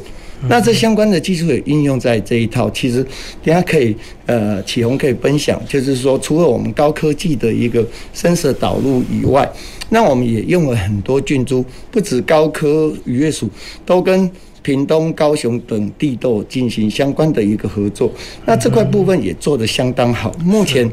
[0.48, 3.04] 那这相关的技术也应用在这一套，其实
[3.42, 9.50] 等下可以呃启宏可以分享，就是说除了我们高科技的一个深色导入以外，
[9.88, 13.48] 那我们也用了很多菌株，不止高科渔业署，
[13.86, 14.30] 都跟
[14.62, 18.10] 屏东、高雄等地都进行相关的一个合作，
[18.46, 20.90] 那这块部分也做得相当好，目前。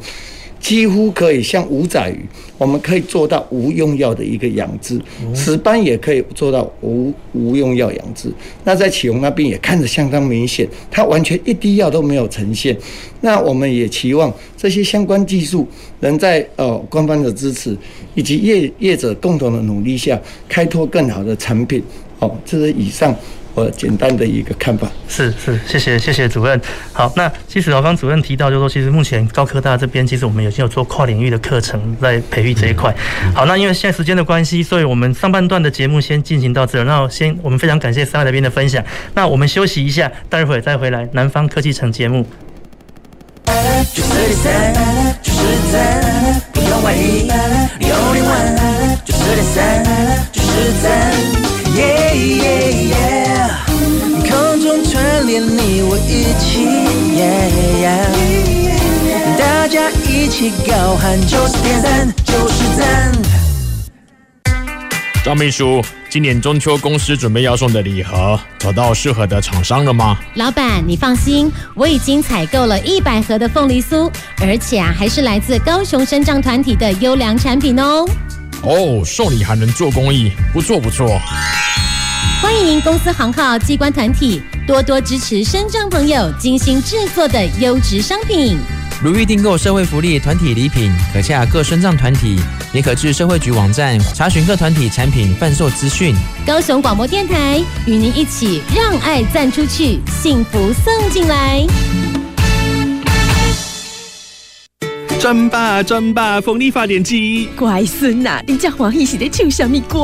[0.61, 2.23] 几乎可以像五仔鱼，
[2.57, 5.01] 我们可以做到无用药的一个养殖，
[5.33, 8.31] 石斑也可以做到无无用药养殖。
[8.63, 12.77] 那在启宏那边也看得相当明显，它完全一滴药都没有呈现。
[13.21, 15.67] 那我们也期望这些相关技术
[16.01, 17.75] 能在呃官方的支持
[18.13, 21.83] 以及业业者共同的努力下，开拓更好的产品。
[22.19, 23.13] 好，这是以上。
[23.53, 26.59] 我简单的一个看法是是，谢谢谢谢主任。
[26.93, 32.95] 好，那其实我刚刚主任提到，就是说其实目前高科大这边，其实我们已经有做跨领域的课程在培育这一块。
[33.35, 36.85] 好，那因为现在时间的关系，所以我们上半段的节目先进行到这儿。
[36.85, 38.83] 那先我们非常感谢三位来宾的分享。
[39.13, 42.25] 那我们休息一下，待会儿再回来南方科技城节目。
[55.31, 56.65] 连你我一起
[57.15, 57.47] ，yeah,
[57.79, 63.13] yeah, 大家一起高喊九十点三，就是赞。
[65.23, 70.17] 张秘书，今年中秋公司准备要送的礼盒，找到适合的厂商了吗？
[70.35, 78.05] 老板，你放心，我已经采购了一百盒的凤梨酥，而且啊，还是来自高雄生长团体的优良产品哦。
[78.63, 81.19] 哦，送礼还能做公益，不错不错。
[82.41, 88.57] 欢迎公司行号机关团体多多支持身障朋友精心制作的优质商品。
[89.03, 92.39] 如欲订购社会福利团体礼品，可洽各身障团体，
[92.71, 96.15] 也可至社会局网站查询各团体产品贩售资讯。
[96.45, 101.65] 高雄广播电台与您一起让爱赞出去，幸福送进来。
[105.21, 107.47] 转吧转吧，风力发电机。
[107.55, 109.99] 乖孙呐，你家黄奕是在唱什么歌？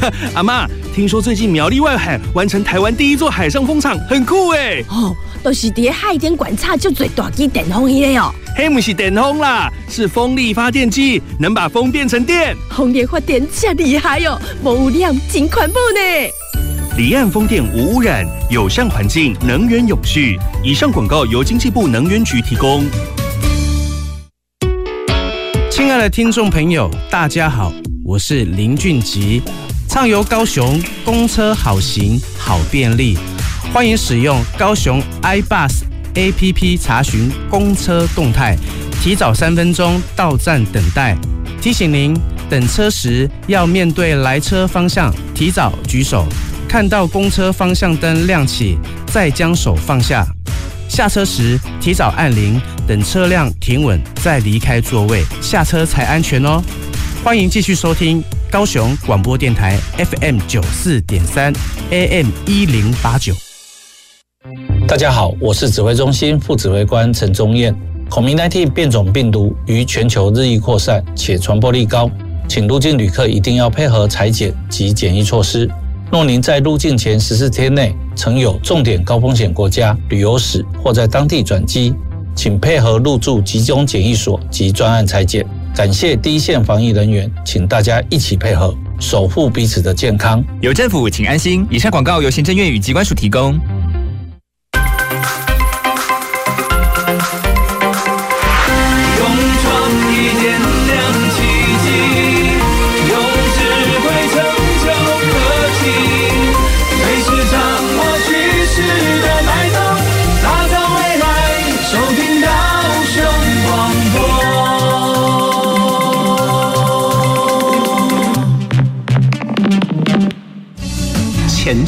[0.32, 4.82] 阿妈，听说最近苗栗外海完成台湾第一座海上风场，很酷哎。
[4.88, 8.32] 哦，都是在海边观察就最大机电风机哦。
[8.56, 12.56] 嘿，不是电风啦，是风力发电机，能把风变成电。
[12.70, 16.30] 风力发电真厉害哟，无污染，真环保呢。
[16.96, 20.38] 离岸风电无污染，友善环境，能源永续。
[20.64, 22.86] 以上广告由经济部能源局提供。
[25.84, 27.72] 亲爱的听众朋友，大家好，
[28.04, 29.42] 我是林俊吉，
[29.88, 33.18] 畅游高雄，公车好行好便利，
[33.74, 35.80] 欢迎使用高雄 iBus
[36.14, 38.56] APP 查询公车动态，
[39.02, 41.16] 提早三分钟到站等待。
[41.60, 42.16] 提醒您，
[42.48, 46.24] 等车时要面对来车方向，提早举手；
[46.68, 50.24] 看到公车方向灯亮起，再将手放下。
[50.88, 56.60] 下车时提早按铃，等车辆停稳再离开座位，下车才安全哦。
[57.22, 61.52] 欢迎继续收听高雄广播电台 FM 九四点三
[61.90, 63.32] AM 一零八九。
[64.88, 67.72] 大家好，我是指挥中心副指挥官陈宗彦。
[68.10, 72.10] 孔明代替变种病毒于全球日益扩散，且传播力高，
[72.48, 75.70] 请入境旅客一定要配合裁剪及检疫措施。
[76.10, 81.94] 若您在入境前十四天内曾有重点高风险国家旅游史或在当地转机，
[82.34, 85.46] 请配合入住集中检疫所及专案采检。
[85.74, 90.44] 感谢第一线防疫人员，请大家一起配合，守护彼此的健康。
[90.60, 91.66] 有政府，请安心。
[91.70, 93.58] 以上广告由行政院与机关署提供。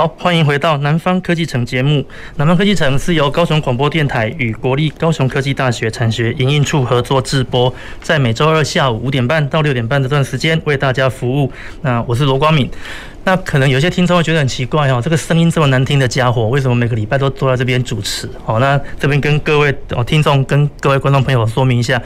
[0.00, 2.02] 好，欢迎回到南方科技城节目。
[2.36, 11.52] 南方科技城是由高雄广播电台与国立高雄科技大学产学营运处合作制播，在每周二下午五点半到六点半这段时间为大家服务。
[11.82, 12.66] 那我是罗光敏。
[13.24, 18.26] 那可能有些听众会觉得很奇怪哦，这个声音这么难听的家伙，为什么每个礼拜都坐在这边主持？
[18.42, 22.00] 好，那这边跟各位哦听众跟各位观众朋友说明一下，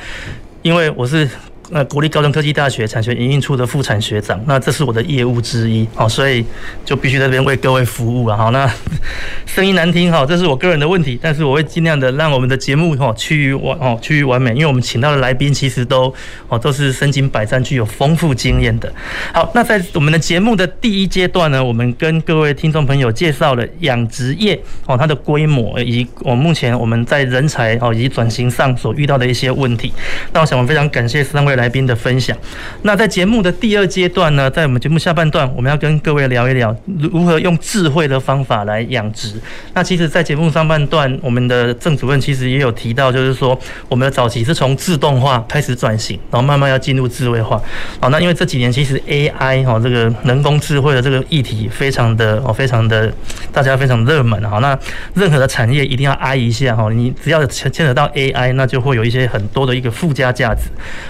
[0.62, 1.30] 因为我是。
[1.74, 6.44] 那国立高雄科技大学产学营运处的副产学长，那这是我的业务之一，好，所以
[6.84, 8.70] 就必须在这边为各位服务了，好，那
[9.44, 16.14] 声音难听，哈，这是我个人的问题，但是我会尽量的让我们的节目，哈，趋于完，哦，趋于完美，因为我们请到的来宾其实都，
[16.46, 18.92] 哦，都是身经百战、具有丰富经验的。
[19.32, 24.56] 好，那在我们的节目的第一阶段呢，我们跟各位听众朋友介绍了养殖业，
[24.86, 29.92] 哦，它的规模以及我目前我们在人才，哦，以及转型上所遇到的一些问题。
[30.32, 31.54] 那我想，我非常感谢三位。
[31.54, 32.36] 来来宾的分享。
[32.82, 39.40] 那在节目的第二阶段呢，在我们节目下半段，我们要跟各位聊一聊如何用智慧的方法来养殖。
[39.72, 47.58] 那其实，在节目上半段，我们的郑主任其实也有提到，就是说我们的早期是从自动化开始转型，然后慢慢要进入智慧化。
[47.98, 53.10] 好，那因为这几年其实 AI 哈这个人工智慧的这个议题非常的哦，非常的
[53.50, 54.38] 大家非常热门。
[54.44, 54.78] 好，那
[55.14, 60.62] 任何的产业一定要挨一下哈，你只要牵牵扯到 AI，那就会有一些很多的一个附加价值。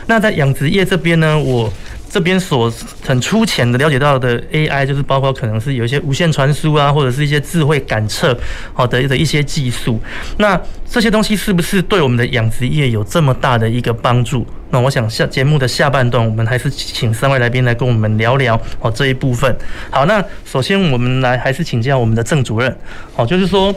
[0.07, 1.73] 那在养殖业这边呢，我
[2.11, 2.73] 这边所
[3.05, 8.39] 很粗浅的了解到的 AI，就是包括可能是有一些无线传输啊，或者是一些智慧感测
[8.73, 10.01] 好的的一些技术。
[10.39, 14.47] 那这些东西是不是对我们的养殖业有这么大的一个帮助？
[14.71, 19.57] 那我想下节目的下半段，我们还是请三位来宾来跟我们聊聊哦这一部分。
[19.91, 22.77] 好，那首先我们来还是请教我们的郑主任。
[23.15, 23.75] 好，就是说，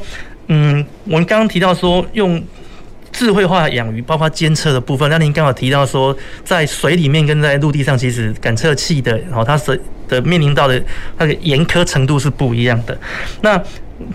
[0.47, 2.43] 嗯，我们刚刚提到说用。
[3.17, 5.09] 智慧化养鱼，包括监测的部分。
[5.09, 10.79] 那您刚好提到说，在水里面跟在陆地上，其实感测器的，然后它是的面临到的
[11.17, 12.95] 那个严苛程度是不一样的。
[13.41, 13.59] 那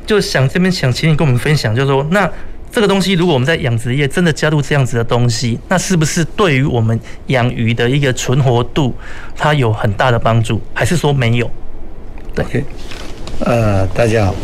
[0.06, 2.30] 就想这边想请你跟我们分享，就是说，那
[2.70, 8.94] 这个东西如果我们在养殖业真的加入这样子的东西，那是不是对于我们养鱼的一个存活度，
[9.36, 11.50] 它有很大的帮助，还是说没有？
[12.36, 12.64] 对
[13.40, 14.34] 呃，大家好。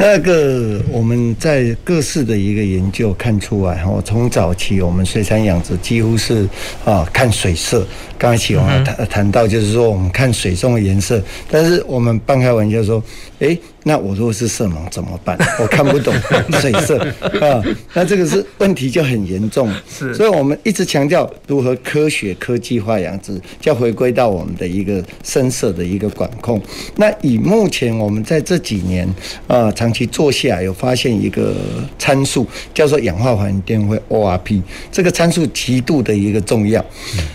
[0.00, 6.48] 那个我们在各式的一个研究看出来，哈，从早期我们水产养殖几乎是
[6.86, 7.86] 啊看水色。
[8.16, 13.02] 刚才启宏谈谈到，就是说我们看水中的颜色，但是我们半开玩笑说，
[13.40, 15.38] 诶，那我如果是色盲怎么办？
[15.60, 16.14] 我看不懂
[16.60, 16.98] 水色
[17.40, 17.62] 啊，
[17.94, 19.72] 那这个是问题就很严重。
[19.88, 26.60] 是，所以我们一直强调如何科学科技化养殖，就要回归到我们的一个深色的一个管控。
[26.96, 29.08] 那以目前我们在这几年
[29.46, 31.54] 啊长期做下来，有发现一个
[31.98, 34.60] 参数叫做氧化还原电位 ORP，
[34.92, 36.84] 这个参数极度的一个重要，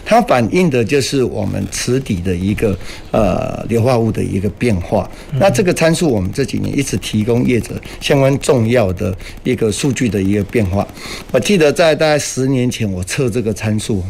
[0.05, 2.77] 它反映的就是我们池底的一个
[3.11, 5.09] 呃硫化物的一个变化。
[5.39, 7.69] 那这个参数我们这几年一直提供业者
[8.01, 10.85] 相关重要的一个数据的一个变化。
[11.31, 14.03] 我记得在大概十年前我测这个参数，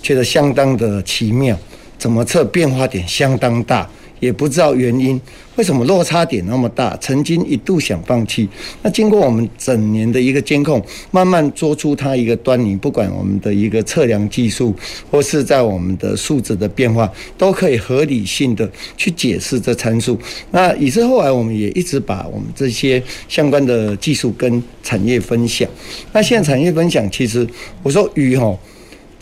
[0.00, 1.58] 觉得相当的奇妙，
[1.98, 3.90] 怎么测变化点相当大。
[4.24, 5.20] 也不知道原因，
[5.56, 6.96] 为什么落差点那么大？
[6.96, 8.48] 曾经一度想放弃。
[8.82, 12.74] 那经过我们整年的一个监控，慢慢做出它一个端倪。
[12.74, 14.74] 不管我们的一个测量技术，
[15.10, 20.18] 或是在我们的数值的变化，都可以合理性的去解释这参数。
[20.50, 25.68] 那以至后来，我们也一直把我们这些相关的技术跟产业分享。
[26.12, 27.46] 那现在产业分享，其实
[27.82, 28.58] 我说鱼吼。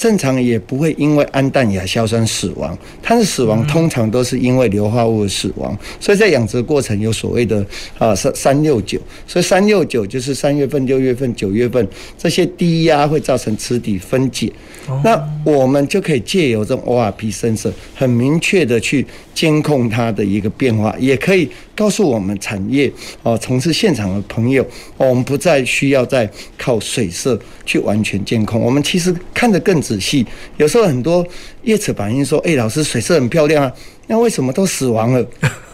[0.02, 5.78] 正常也不会因为氨氮亚硝酸死亡，它的死亡通常都是因为硫化物的死亡。
[6.00, 7.64] 所以在养殖过程有所谓的
[7.98, 11.86] 啊三三六九，所以三六九就是三月份、六月份、九月份
[12.18, 14.52] 这些低压会造成池底分解。
[15.04, 22.92] 那我们就可以借由这种 ORP sensor 很明确的去监控它的一个变化，也可以告诉我们产业
[23.22, 26.28] 哦从事现场的朋友，我们不再需要再
[26.58, 30.26] 靠水色去完全监控，我们其实看得更仔细。
[30.56, 31.26] 有时候很多
[31.64, 33.72] 业者反映说：“哎，老师，水色很漂亮啊，
[34.06, 35.26] 那为什么都死亡了？”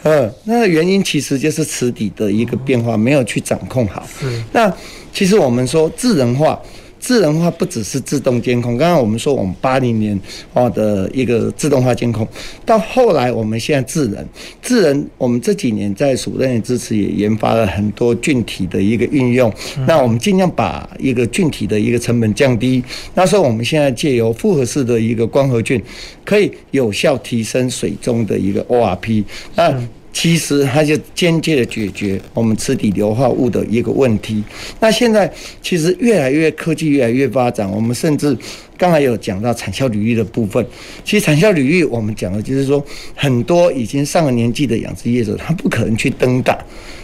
[0.03, 4.05] 嗯， 那原因其实就是池底的一个变化没有去掌控好。
[4.51, 4.71] 那
[5.13, 6.59] 其实我们说智能化。
[6.99, 10.19] 智能化不只是自动监控，刚刚我们说我们八零年
[10.53, 12.27] 哦的一个自动化监控，
[12.65, 14.25] 到后来我们现在智能，
[14.61, 19.51] 智能我们这几年在署任的支持也研发了很多菌体的一个运用，
[19.87, 22.83] 那我们尽量把一个菌体的一个成本降低，
[23.13, 25.81] 那时候我们现在借由复合式的一个光合菌，
[26.25, 29.23] 可以有效提升水中的一个 ORP，
[29.55, 29.73] 那。
[30.19, 34.43] 其实它就间接的解决我们池底硫化物的一个问题。
[34.77, 38.37] 那现在其实越来越科技越来越发展，我们甚至
[38.77, 40.67] 刚才有讲到产销履历的部分。
[41.05, 46.57] 其实产销履历我们讲的就是说，很多已经上了年纪的养殖业者，他不可能去登档。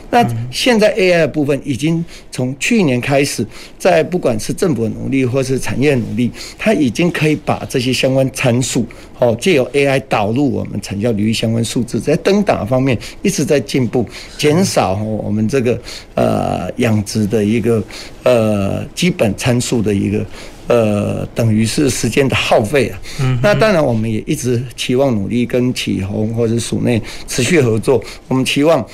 [0.09, 3.45] 那现在 AI 的部分已经从去年开始，
[3.77, 8.85] 在不管是政府的努力或是产业的努力，它已经可以把这些相关参数，
[9.19, 15.79] 哦，借由 AI 导入我们产教领域相关数字，在登档方面一直在进步，减少我们这个
[16.13, 17.83] 呃养殖的一个
[18.23, 20.25] 呃基本参数的一个
[20.67, 22.99] 呃等于是时间的耗费啊。
[23.41, 28.85] 那当然我们也一直期望努力跟启宏或者署内持续合作，我们期望。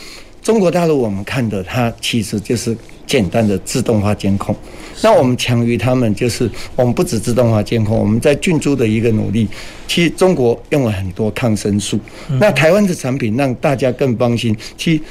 [0.41, 2.75] 中国大陆我们看的，它其实就是
[3.05, 4.55] 简单的自动化监控。
[5.01, 9.47] 那我们强于他们，就是我们不止自动化监控，我们在菌株的一个努力。
[9.87, 11.99] 其实中国用了很多抗生素，
[12.39, 14.55] 那台湾的产品让大家更放心。
[14.77, 15.01] 其实。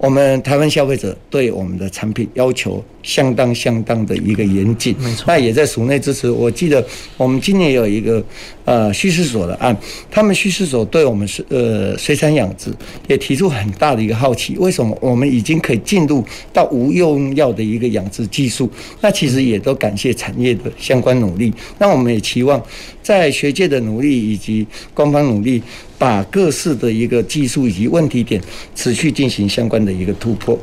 [0.00, 5.24] 我们台湾消费者对我们的产品要求相当相当的一个严谨，没错。
[5.26, 6.30] 那也在署内支持。
[6.30, 6.84] 我记得
[7.16, 8.22] 我们今年有一个
[8.66, 9.74] 呃畜试所的案，
[10.10, 12.70] 他们畜试所对我们是呃水产养殖
[13.06, 18.70] 也提出很大的一个好奇，为什么我们已经可以进入到无用药的一个养殖技术？
[19.00, 21.50] 那其实也都感谢产业的相关努力。
[21.78, 22.62] 那我们也期望
[23.02, 25.62] 在学界的努力以及官方努力。
[25.98, 28.40] 把各式的一个技术以及问题点
[28.76, 30.56] 持续进行相关的一个突破，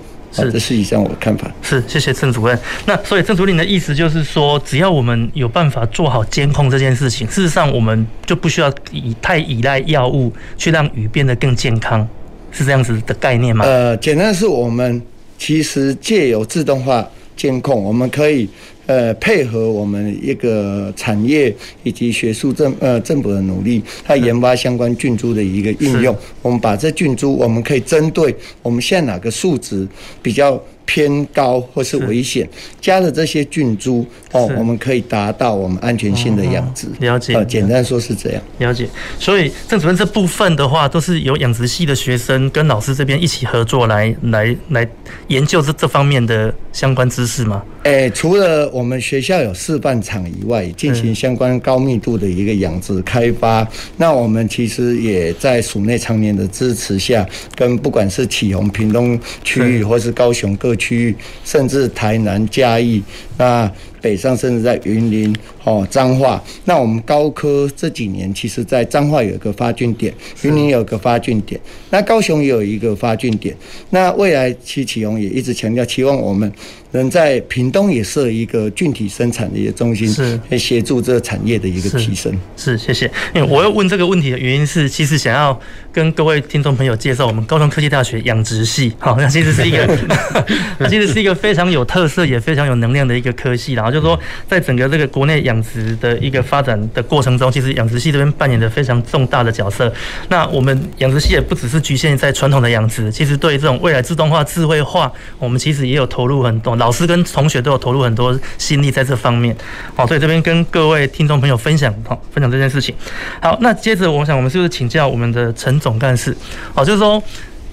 [0.44, 1.50] 是，这是以上我的看法。
[1.62, 2.58] 是，谢谢郑主任。
[2.86, 12.08] 那所以郑主任的意思就是说，只要我们有办法做好监控这件事情，事实上我们就不需要以太依赖药物去让鱼变得更健康，
[12.52, 13.66] 是这样子的概念吗？
[13.66, 15.02] 呃，简单的是我们
[15.38, 18.48] 其实借由自动化监控，我们可以。
[18.88, 26.16] 呃，配合我们一个产业以及学术政呃政府的努力，它研发相关菌株的一个应用。
[26.44, 29.88] 我们把这菌株，我们可以针对我们现在哪个数值
[30.22, 32.48] 比较偏高或是危险，
[32.80, 36.88] 加了这些菌株哦，我们可以达到我们安全性的养殖。
[37.00, 38.42] 了解，呃，简单说是这样。
[38.60, 38.88] 了解。
[39.20, 44.88] 所以郑主任这部分的话，都是由养殖系的学生跟老师这边一起合作来来来
[45.28, 47.64] 研究这这方面的相关知识吗？
[47.86, 57.24] 诶、欸，除了我们学校有示范场以外，进行相关高密度的一个养殖开发，那我们其实也在署内常年的支持下，
[57.54, 63.04] 跟不管是启宏、屏东区域，或是高雄各区域，甚至台南、嘉义，
[63.38, 63.72] 那。
[64.06, 73.58] 北上甚至在云林、哦彰化，那我们高科这几年其实，在彰化有一个发菌点，云林有一个发菌点，那高雄也有一个发菌点。
[73.90, 76.54] 那未来其启宏也一直强调，期望我们
[76.92, 82.32] 能在屏东也设一个菌体生产的一个中心，是协助这个产业的一个提升。
[82.56, 83.10] 是，谢谢。
[83.34, 85.60] 因为我要问这个问题的原因是，其实想要
[85.92, 89.98] 跟各位听众朋友介绍我们高雄科技大学养殖系，好，那其实是一个，
[90.78, 93.95] 那其实是一个非常有特色也非常有能量的一个科系，然后。
[93.96, 99.92] 就是说在整个这个国内养殖的一个发展的过程中，其实养殖系这边扮演着非常重大的角色。
[100.28, 109.56] 那我们养殖系也不只是局限在传统的养殖，其实对这种未来自动化、智慧化，我们其实也有投入很多，老师跟同学都有投入很多心力在这方面。
[109.96, 112.94] 好，所以这边跟各位听众朋友分享，好，分享这件事情。
[113.42, 116.36] 好，那接着我想，我们是不是请教我们的陈总干事？
[116.74, 117.24] 好，就是说。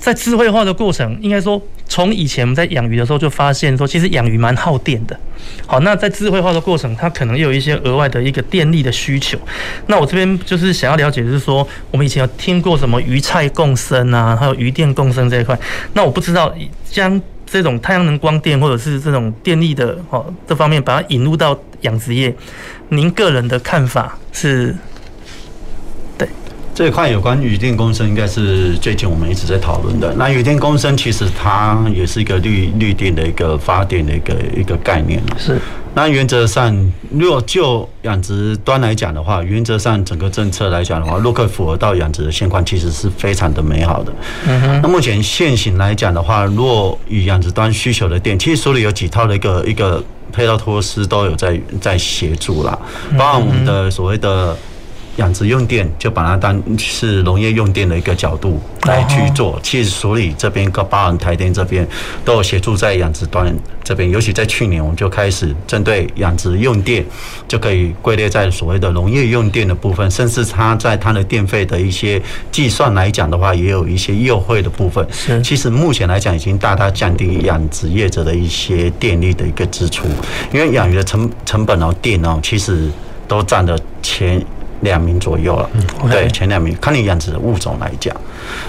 [0.02, 1.62] 在智慧化的过程，应该说
[1.92, 5.14] 从以前我们在养鱼的时候就发现说，其实养鱼蛮耗电的。
[5.66, 9.38] 好，那在智慧化的过程，它可能又有一些额外的一个电力的需求。
[9.88, 15.58] 那我这边就是想要了解，就是说我们以前有听过什么鱼菜共生啊，还有鱼电共生这一块。
[15.92, 16.50] 那我不知道
[16.90, 22.34] 将这种太阳能光电或者是这种电力的哦这方面，把它引入到养殖业，
[22.88, 24.74] 您个人的看法是？
[26.74, 30.14] 这一块有关雨电共生，应该是最近我们一直在讨论的。
[30.16, 35.22] 那雨电共生其实它也是一个绿绿电的一个发电的一个一个概念。
[35.36, 35.60] 是。
[35.94, 36.74] 那原则上，
[37.10, 44.10] 如果就养殖端来讲的话，原则上整个政策来讲的话，如果可以符合到养殖的现况，其实是非常的美好的。
[44.48, 44.80] 嗯哼。
[44.82, 50.02] 那目前现行来讲的话，如果以养殖端需求的电，其实手里有几套的一个一个
[50.32, 52.78] 配套措施都有在在协助啦，
[53.18, 54.56] 包括我们的所谓的。
[55.16, 61.86] 养殖用电就把它当是农业用电的一个角度来去做，其实所以这边跟包含台电这边
[62.24, 63.54] 都有协助在养殖端
[63.84, 67.04] 这边，尤其在去年我们就开始针对养殖用电
[67.46, 75.06] 就可以归类在所谓的农业用电的部分，甚至它在它的电费的一些计算来讲的话，也有一些优惠的部分。
[75.12, 80.08] 是，其实目前来讲已经大大降低养殖业者的一些电力的一个支出，
[80.52, 82.90] 因为养鱼的成成本哦电哦其实
[83.28, 84.42] 都占了前。
[84.82, 85.68] 两名左右了，
[86.10, 88.14] 对，前两名，看你养殖的物种来讲，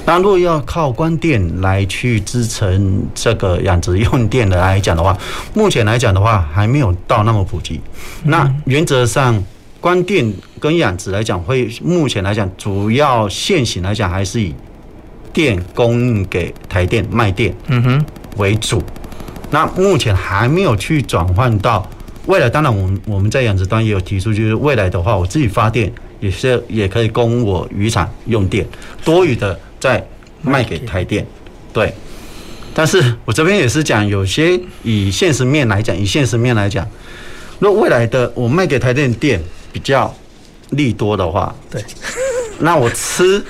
[0.05, 5.17] 那如果要靠光电来去支撑这个养殖用电的来讲的话，
[5.53, 7.81] 目前来讲的话还没有到那么普及。
[8.23, 9.43] 那原则上，
[9.81, 14.53] 光电跟养殖来讲，会目前来讲，主要现行来讲还是以
[15.33, 18.05] 电供应给台电卖电，嗯哼
[18.37, 18.81] 为主。
[19.49, 21.87] 那目前还没有去转换到。
[22.25, 28.65] 未来当然，我们我们在养殖端也有提出，就是未来的话，我自己发电也是也可以供我渔场用电，
[29.03, 30.01] 多余的再
[30.41, 31.25] 卖给台电。
[31.73, 31.93] 对，
[32.73, 36.87] 但是我这边也是讲，有些以现实面来讲，以现实面来讲，
[37.59, 39.41] 如果未来的我卖给台电电
[39.73, 40.15] 比较
[40.69, 41.83] 利多的话，对，
[42.59, 43.43] 那我吃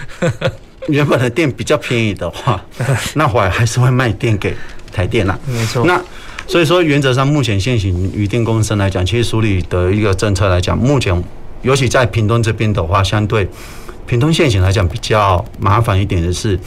[0.87, 2.59] 原本的电比较便宜的话，
[3.13, 4.55] 那我还是会卖电给
[4.91, 5.37] 台电啦。
[5.45, 6.01] 没错，那。
[6.45, 11.23] 所以说，原则上，目前现行渔电共生来讲，其实梳理的一个政策来讲，目前
[11.61, 13.47] 尤其在屏东这边的话，相对
[14.05, 16.59] 屏东现行来讲比较麻烦一点的是，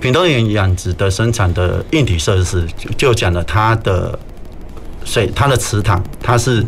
[0.00, 2.64] 屏东养养殖的生产的硬体设施，
[2.96, 4.16] 就讲了它的
[5.04, 6.64] 水，它的池塘，它是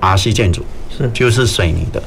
[0.00, 2.02] RC 建筑，是就是水泥的，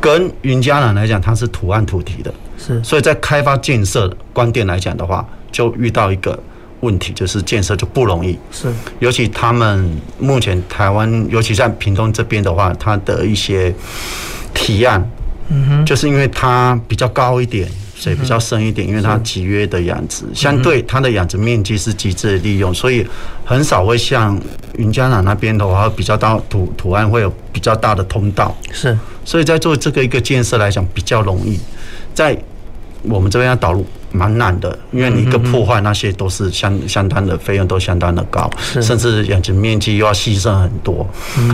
[0.00, 6.42] 跟云嘉南来讲，它是土案土堤的，是，所以在开发建设光电来讲的话，就遇到一个。
[6.80, 13.72] 问题就是建设就不容易，是，尤其他们目前台湾，尤其在屏东这边的话，它的一些
[14.54, 15.06] 提案，
[15.50, 23.06] 嗯哼，就是因为它比较高一点，水比较深一点，因为它集约的养殖，相对它的养殖面积是极致的利用，所以
[23.44, 24.40] 很少会像
[24.78, 31.60] 云嘉南那边的话，比较大土土案会有比较大的通道，是，所以在做这个一个建设来讲比较容易，
[32.14, 32.34] 在
[33.02, 33.84] 我们这边要导入。
[34.12, 38.50] 蛮难的，因为你一个破坏，那些都是相相当的费用都相当的高，
[38.82, 41.08] 甚至养殖面积又要牺牲很多。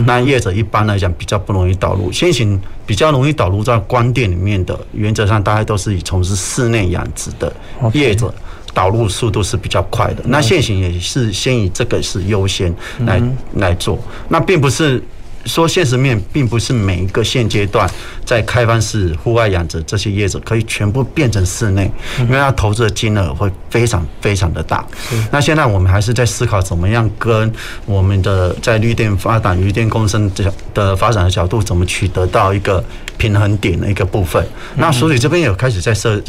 [0.05, 7.53] 那业者一般来讲比较不容易导入，先行比较容易导入在光电里面的，原则上大概都是以从事室内养殖的
[7.93, 8.33] 业者
[8.73, 10.23] 导入速度是比较快的。
[10.25, 12.73] 那现行也是先以这个是优先
[13.05, 13.21] 来
[13.55, 13.99] 来做，
[14.29, 15.03] 那并不是。
[15.47, 17.89] 说现实面，并不是每一个现阶段
[18.25, 21.89] 在开放式户外养殖这些业者可以全部变成室内，
[22.19, 24.85] 因为它投资的金额会非常非常的大。
[25.31, 27.51] 那现在我们还是在思考怎么样跟
[27.85, 30.29] 我们的在绿电发展、绿电共生
[30.73, 32.83] 的发展的角度，怎么取得到一个
[33.17, 34.45] 平衡点的一个部分。
[34.75, 36.21] 那所以这边有开始在设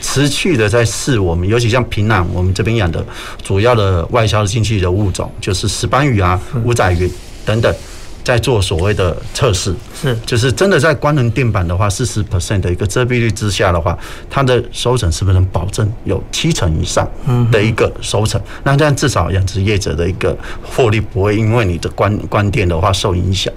[0.00, 3.04] 持续的在试我们，尤其像平壤我们这边养的
[3.42, 7.10] 主要的外销的进去的物种，就是石斑鱼啊、五仔鱼
[7.44, 7.74] 等等。
[8.24, 13.96] 在做所谓的测试，是就是真的在光能电板的话，四十 percent 的一个遮蔽率之下的话，
[14.30, 17.06] 它的收成是不是能保证有七成以上
[17.52, 18.40] 的一个收成？
[18.62, 23.52] 那这样至少养殖业者的一个获利不会因为你的关关电的话受影响。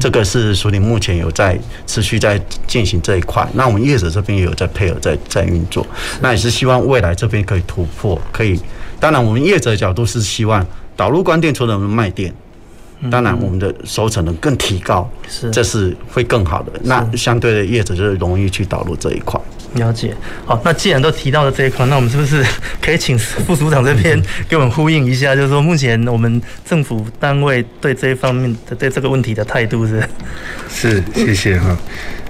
[0.00, 5.84] 这个是苏宁目前有在持续在进行这一块，那我们业者这边也有在配合在在运作，
[6.20, 8.60] 那也是希望未来这边可以突破，可以。
[9.00, 10.64] 当然，我们业者的角度是希望
[10.94, 12.32] 导入光电，除了我们卖电。
[13.10, 16.72] 当然我们的收成能更提高，是这是会更好的。
[16.84, 19.40] 那相对的业者就是容易去导入这一块。
[19.74, 22.44] 了解，好，那既然都提到了这一块，那我们是不是
[22.78, 25.34] 可以请副署长这边 给我们呼应一下？
[25.34, 30.02] 就是说，目前我们政府单位对这一方面的对这个问题的态度是？
[30.68, 31.74] 是，谢谢哈。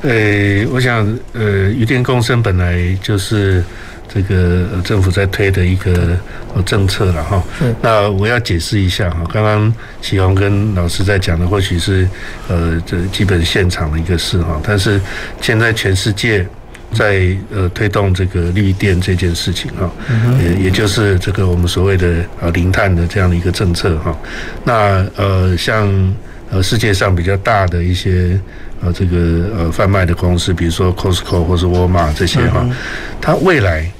[0.02, 3.62] 呃，我想，呃，渔电共生本来就是
[4.08, 6.16] 这个政府在推的一个
[6.64, 7.42] 政策了哈。
[7.80, 12.08] 那我要解释一下哈，刚刚启宏跟老师在讲的，或许是
[12.48, 15.00] 呃这基本现场的一个事哈，但是
[15.40, 16.46] 现在全世界。
[16.94, 19.90] 在呃推动这个绿电这件事情哈，
[20.38, 24.14] 也也就是这个我们所谓的呃零碳的这样的一个政策哈。
[24.62, 25.88] 那呃像
[26.50, 28.38] 呃世界上比较大的一些
[28.82, 32.66] 呃这个呃贩卖的公司，比如说 Costco 或是沃尔玛这些哈，
[33.20, 33.90] 它未来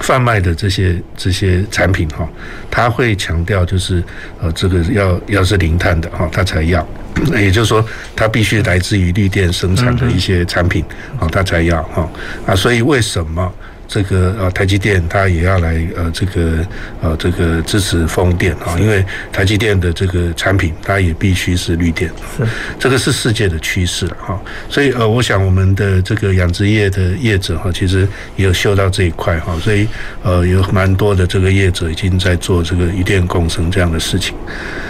[0.00, 2.28] 贩卖的这些这些产品哈，
[2.70, 4.02] 它会强调就是
[4.40, 6.86] 呃这个要要是零碳的哈，它才要。
[7.40, 7.82] 也就是说，
[8.16, 10.84] 它必须来自于绿电生产的一些产品，
[11.16, 12.10] 好，它才要哈
[12.44, 13.52] 啊，所以为什么？
[13.94, 16.66] 这个呃，台积电它也要来呃，这个
[17.00, 22.44] 呃，这个支持风电啊，因为台积电的这个产品它也必须是绿电，是
[22.76, 24.42] 这个是世界的趋势了哈。
[24.68, 28.00] 所以呃，我想我们的这个养殖业的业者哈，其实
[28.34, 29.86] 也有嗅到这一块哈，所以
[30.24, 34.34] 呃，有蛮多的这个业者已经在做这个渔电共生这样的事情。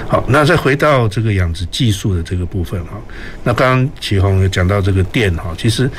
[0.09, 2.93] 好，那再回到这个养殖技术的这个部分哈，
[3.43, 5.91] 那刚刚启宏有讲到这个电哈，其实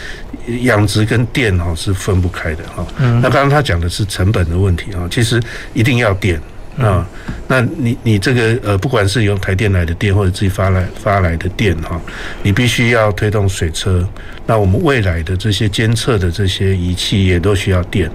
[0.62, 2.84] 养殖跟电哈是分不开的哈。
[2.98, 5.42] 那刚刚他讲的是成本的问题啊，其实
[5.74, 6.42] 一定要电。
[6.78, 7.08] 啊。
[7.48, 12.02] 那你你这个呃，不管是由台电来的电，或者自己发来发来的电哈，
[12.42, 14.08] 你必须要推动水车。
[14.48, 18.10] 那我们未来的这些监测的这些仪器也都需要电。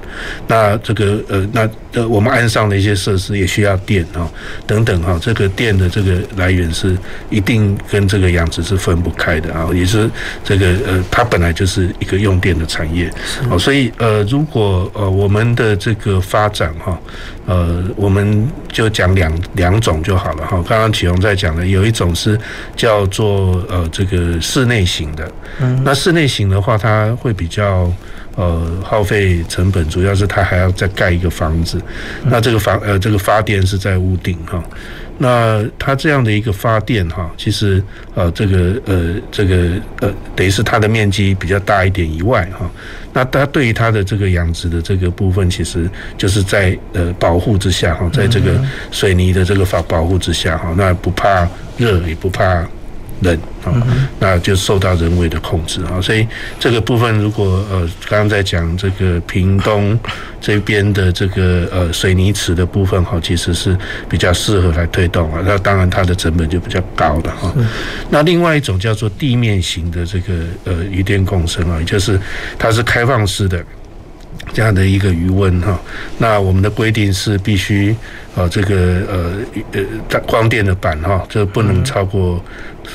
[0.49, 4.29] 那这个呃，那呃，我们安上的一些设施也需要电啊，
[4.67, 5.19] 等等哈。
[5.21, 6.97] 这个电的这个来源是
[7.31, 10.11] 一定跟这个养殖是分不开的啊，也是
[10.45, 13.09] 这个呃，它本来就是一个用电的产业。
[13.49, 16.99] 哦，所以呃，如果呃我们的这个发展哈，
[17.51, 20.62] 呃，我们就讲两两种就好了哈。
[20.66, 22.38] 刚刚启宏在讲的有一种是
[22.74, 26.30] 叫做呃这个室内型的，嗯，那室内。
[26.30, 27.92] 型的话，它会比较
[28.36, 31.82] 呃耗费成本，主要是它还要再盖一个房子。
[32.26, 34.62] 那这个房呃这个发电是在屋顶哈。
[35.23, 37.83] 那它这样的一个发电哈，其实
[38.14, 42.71] 呃这个呃这个呃等于是它的面积比较大一点以外哈。
[43.12, 48.59] 那它对于它的这个养殖的这个部分，其实就是在呃保护之下哈，在这个
[48.91, 51.47] 水泥的这个保保护之下哈，那不怕
[51.77, 52.66] 热也不怕。
[53.21, 53.73] 人啊，
[54.18, 56.27] 那就受到人为的控制啊，所以
[56.59, 59.99] 这个部分如果呃，刚刚在讲这个屏东
[60.41, 63.77] 这边的这个呃水泥池的部分哈，其实是
[64.09, 67.55] 比较适合来推动啊，那当然它的成本就比较高的哈。
[68.09, 72.18] 那另外一种叫做地面型的这个呃鱼电共生啊，也就是
[72.59, 73.62] 它是开放式的。
[74.53, 75.79] 这样的一个余温哈，
[76.18, 77.95] 那我们的规定是必须
[78.35, 79.33] 啊这个呃
[79.73, 82.43] 呃光电的板哈，这不能超过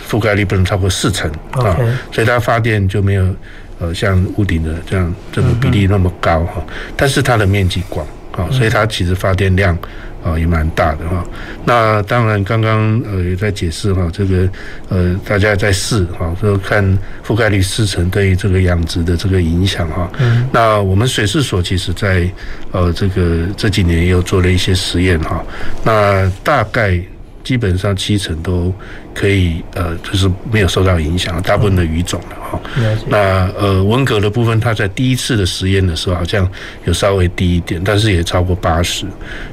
[0.07, 1.77] 覆盖率不能超过四成啊，
[2.11, 3.35] 所以它发电就没有
[3.79, 6.63] 呃像屋顶的这样这个比例那么高哈，
[6.95, 9.77] 但是它的面积广啊，所以它其实发电量。
[10.25, 11.23] 啊，也蛮大的哈。
[11.65, 14.49] 那当然，刚刚呃也在解释哈，这个
[14.89, 16.83] 呃大家在试哈，说看
[17.23, 20.09] 覆盖率四成对于这个养殖的这个影响哈。
[20.17, 20.49] 嗯。
[20.51, 22.27] 那我们水事所其实在
[22.71, 25.45] 呃这个这几年也有做了一些实验哈。
[25.83, 26.99] 那大概。
[27.43, 28.73] 基本上七成都
[29.15, 32.59] 可以，呃，就是没有受到影响，大部分的鱼种了哈。
[33.07, 36.47] 那呃，文革的部分，它在第一次的实验的时候好像
[36.83, 39.05] 有稍微低一点，但是也超过八十。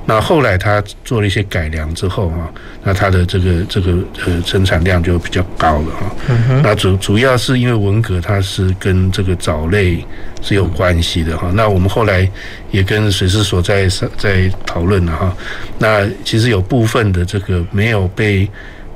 [0.04, 2.52] 那后来它做了一些改良之后哈，
[2.82, 3.92] 那它的这个这个
[4.26, 6.12] 呃生产量就比较高了哈。
[6.60, 10.04] 那主主要是因为文革它是跟这个藻类
[10.42, 11.52] 是有关系的哈。
[11.54, 12.28] 那我们后来
[12.72, 13.86] 也跟水师所在
[14.18, 15.36] 在讨论了哈。
[15.78, 18.50] 那其实有部分的这个没有被。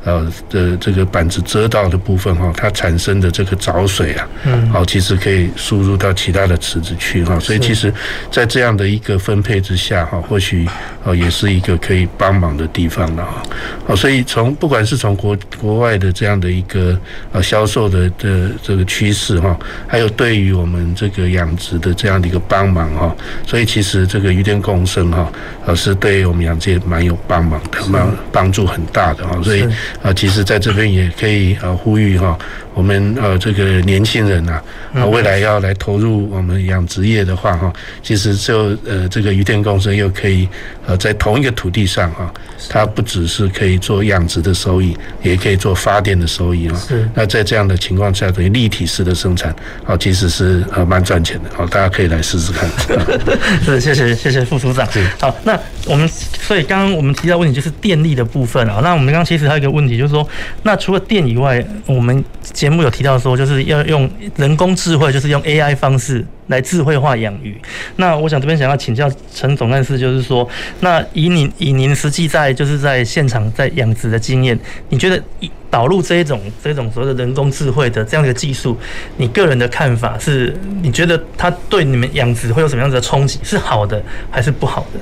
[0.07, 7.93] 呃的这个板子遮到的部分哈，它产生的这个藻水啊，嗯，好，其实可以输入到其他的池子去哈，所以其实，
[8.31, 10.65] 在这样的一个分配之下哈，或许
[11.03, 13.43] 哦也是一个可以帮忙的地方了哈。
[13.89, 16.97] 好，所以从不管是从国国外的这样的一个
[17.33, 25.29] 呃销售的的这个趋势哈，还有对于我们这个养殖的这样的一个帮忙哈，所以其实这个鱼电共生哈，
[25.67, 29.67] 呃是对我们养殖业蛮有帮忙的，蛮帮助很大的哈，所以。
[30.03, 32.39] 啊，其实在这边也可以啊呼吁哈，
[32.77, 34.63] 我们呃这个年轻人啊，
[35.07, 37.73] 未来要来投入我们养殖业的话哈，
[38.03, 40.47] 其实就呃这个鱼电共生又可以
[40.87, 42.31] 呃在同一个土地上哈，
[42.69, 46.77] 它不只是可以做养殖的收益，也可以做发电的收益啊。
[46.77, 47.09] 是。
[47.15, 49.57] 那在这样的情况下，等于立体式的生产
[49.87, 52.69] 啊，其实是呃蛮赚钱的啊，大家可以来试试看。
[53.65, 54.87] 是，谢谢谢谢副署长。
[55.19, 60.29] 好，那我们所以刚刚我们提到问题就是电力的部分啊，那我们刚刚其实还有一个问题就是说，
[60.63, 62.23] 那除了电以外，我们
[62.67, 67.57] 节目有提到说，就是要用人工智慧，就是用 AI 方式来智慧化养鱼。
[67.95, 70.49] 那我想这边想要请教陈总干事，就是说，
[70.81, 74.59] 那以您以您实际在就是在现场在养殖的经验，
[74.89, 75.23] 你觉得
[75.71, 78.77] 导入这一种这种所谓的人工智慧的这样的一个技术，
[79.17, 80.53] 你个人的看法是，
[80.83, 83.39] 你觉得它对你们养殖会有什么样子的冲击？
[83.45, 84.99] 是好的还是不好的？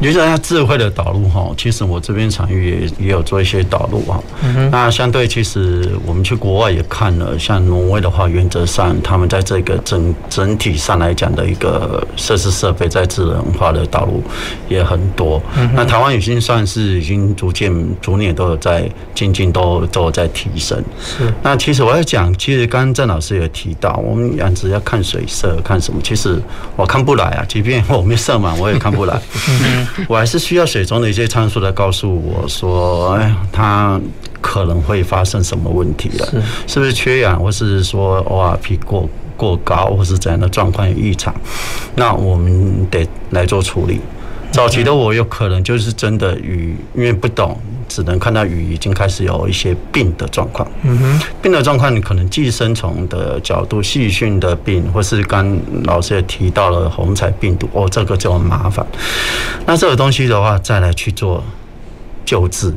[0.00, 4.22] 你觉得它智慧的导入哈，其实我这边场域也也有做一些导入啊。
[4.70, 14.22] 那相对其实我们去国外也看了，像挪威的话，原则上他们在这个整整体上来讲的一个设施设备在智能化的导入
[14.68, 15.42] 也很多。
[15.74, 20.82] 那台湾已经算是已经逐渐逐年都有在渐进，都都有在提升。
[21.00, 21.32] 是。
[21.42, 26.00] 那其实我要讲，其实刚刚郑老师也提到，我们养殖要看水色，看什么？
[26.04, 26.40] 其实
[26.76, 29.20] 我看不来啊，即便我没色盲，我也看不来。
[30.08, 34.00] 我还是需要水中的一些参数来告诉我说，哎，它
[34.40, 36.26] 可能会发生什么问题了？
[36.26, 36.42] 是
[36.74, 41.34] 是不是缺氧，或是说 ORP 过过高，或是怎样的状况有异常？
[41.94, 44.00] 那我们得来做处理。
[44.50, 47.58] 早期的我有可能就是真的与，因为不懂，
[47.88, 50.70] 只能看到鱼已经开始有一些病的状况。
[50.82, 58.86] 嗯哼，病的状况，你可能寄生虫的角度、细菌的病，或是刚老师也提到了红彩病毒，哦，这个就很麻烦。
[59.66, 61.42] 那这个东西的话，再来去做
[62.24, 62.72] 救治、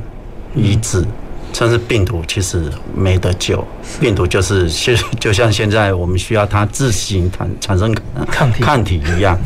[0.56, 1.02] 医治。
[1.02, 1.08] 嗯
[1.54, 3.62] 甚至病毒其实没得救，
[4.00, 7.94] 病毒就是就 就像现在我们需要它自行产产生
[8.32, 9.38] 抗体抗体一样，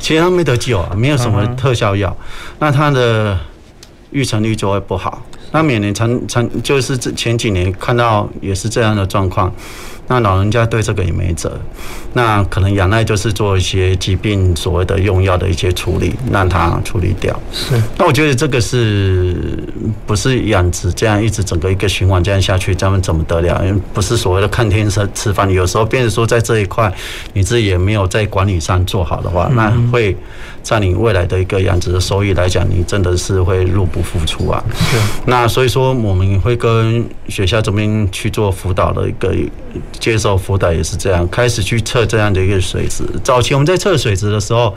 [0.00, 2.16] 其实它没得救啊，没有什么特效药，
[2.58, 3.38] 那它的
[4.12, 5.22] 预成率就会不好。
[5.52, 9.52] 那每年常常就是这前几年看到也是这样的状况。
[10.08, 11.58] 那老人家对这个也没辙，
[12.12, 17.34] 那可能养赖就是做一些疾病所谓的用药的一些处理，让它处理掉。
[17.52, 17.80] 是。
[17.96, 19.62] 那我觉得这个是
[20.04, 23.64] 不是养殖这样一直整个一个循环这样下去，咱们怎么得了？
[23.64, 26.92] 因为不是所谓的看天吃吃饭，有时候变成说在这一块
[27.32, 30.14] 你自己也没有在管理上做好的话，那会
[30.64, 34.62] 在你未来的一个养殖的收益来讲，你真的是会入不敷出啊。
[34.90, 34.98] 是。
[35.24, 39.34] 那所以说我们会跟学校这边去做辅导的一个。
[39.98, 43.04] 接受辅导也是这样，开始去测这样的一个水质。
[43.24, 44.74] 早期我们在测水质的时候，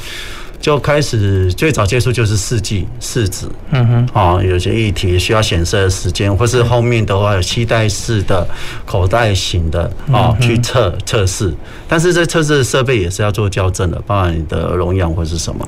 [0.60, 8.48] 就开始最早接触就是试剂试纸，嗯哼，啊，有些议题需要显示的时间，或是后面的话有期待式的
[8.86, 11.54] 口袋型的啊去测测试。
[11.88, 15.66] 但是这测试的设备也是要做校正的，包含你的容量或是什么。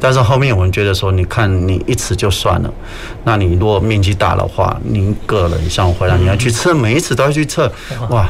[0.00, 2.72] 但是后面我们觉得说，你看你一次就算了，
[3.24, 7.70] 那你如果面积大的话，您个人像我回来，你要去测每一次都要去测，
[8.10, 8.28] 哇。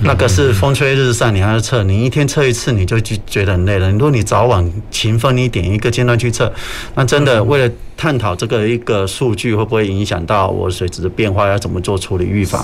[0.00, 3.88] 那个是风吹日晒，你还要测，你一天测一次，你就觉得很累了。
[3.92, 6.52] 如果你早晚勤奋一点，一个阶段去测，
[6.94, 7.72] 那真的为了。
[7.96, 12.62] 探讨这个一个数据会不会影响到我水质的变化，要怎么做处理预防？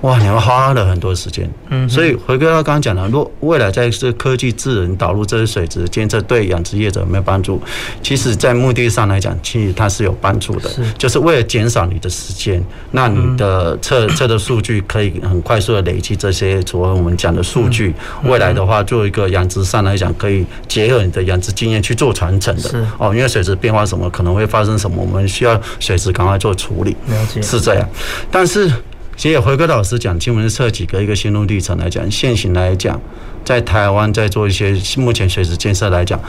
[0.00, 1.48] 哇，你们花了很多时间。
[1.68, 7.60] 嗯，所以回归到刚刚讲的，若未来在这科技智能导入这些水质监测，对养殖业者有没有帮助？
[8.02, 17.94] 其实，在目的上来讲，其实它是有帮助的，就是为了减少你的时间，那你的测测的数据可以很快速的累积这些除了我们讲的数据。
[18.24, 22.70] 未来的话，做一个养殖上来讲，可以结合你的养殖经验去做传承的。
[22.96, 24.69] 哦，因为水质变化什么可能会发生。
[24.78, 25.02] 什么？
[25.02, 26.96] 我们需要随时赶快做处理，
[27.42, 27.88] 是这样。
[28.30, 28.70] 但是，
[29.16, 33.00] 其实回归老师讲，新闻设计的一个心路历程来讲，现行来讲。
[33.44, 36.20] 在台湾，在做一些目前水质监测来讲，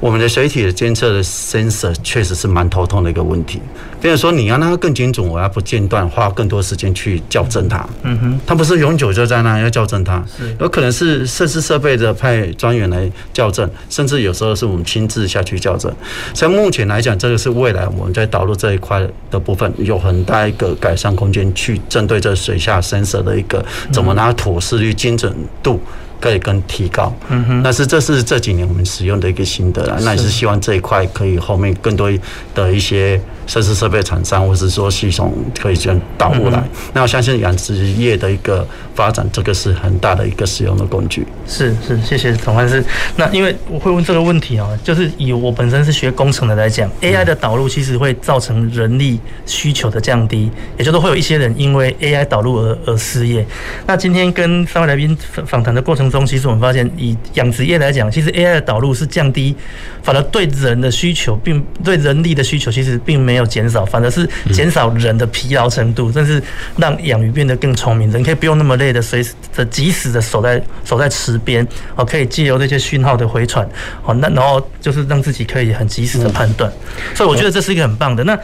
[0.00, 3.60] 我们的水体的监测的 sensor 确实是蛮头痛的一个问题。
[4.00, 7.84] 比如说，你要让它更精准，我要不间断花更多时间去校正它。
[8.02, 10.24] 嗯哼，它不是永久就在那，要校正它。
[10.36, 15.92] 是，有可能是设施设备的派专员来校正，甚至有时候是我们亲自下去校正。
[16.32, 25.80] 所以目前来讲，这个是未来我们在导入这一块的部分有很大一个改善空间，去针对这水下 sensor 的一个怎么拿妥适率、精准度。
[26.20, 27.12] 可以更提高。
[27.28, 32.10] 嗯哼，但是这是这几年我们使用的一个心得啦，那也是希望这一块可以后面更多
[32.54, 36.62] 的一些设施设备厂商，或是说系统可以这样导入来。
[36.92, 41.26] 那我相信养殖业的一个发展，这个是很大的一个使用的工具。
[41.46, 42.84] 是是，谢谢总干事。
[43.16, 53.46] 那因为我会问这个问题啊，就是以我本身是学工程的来讲，AI 的导入其实会造成人力需求的降低，也就是会有一些人因为 AI 导入而而失业。
[53.86, 55.16] 那今天跟三位来宾
[55.46, 59.54] 访谈的过程中，其实我们发现，以养殖业来讲，其实 AI 的导入是降低，
[60.02, 66.42] 反而对人的需求并对人力的需求其实并没有减少，反而是减少人的疲劳程度，甚至
[66.76, 73.68] 让养鱼变得更聪明，人可以不用那么累的随时的及时的守在守在池边，哦，可以借由这些讯号的回传，
[74.04, 76.72] 哦，那然后就是让自己可以很及时的判断，
[77.14, 78.38] 所以我觉得这是一个很棒的那。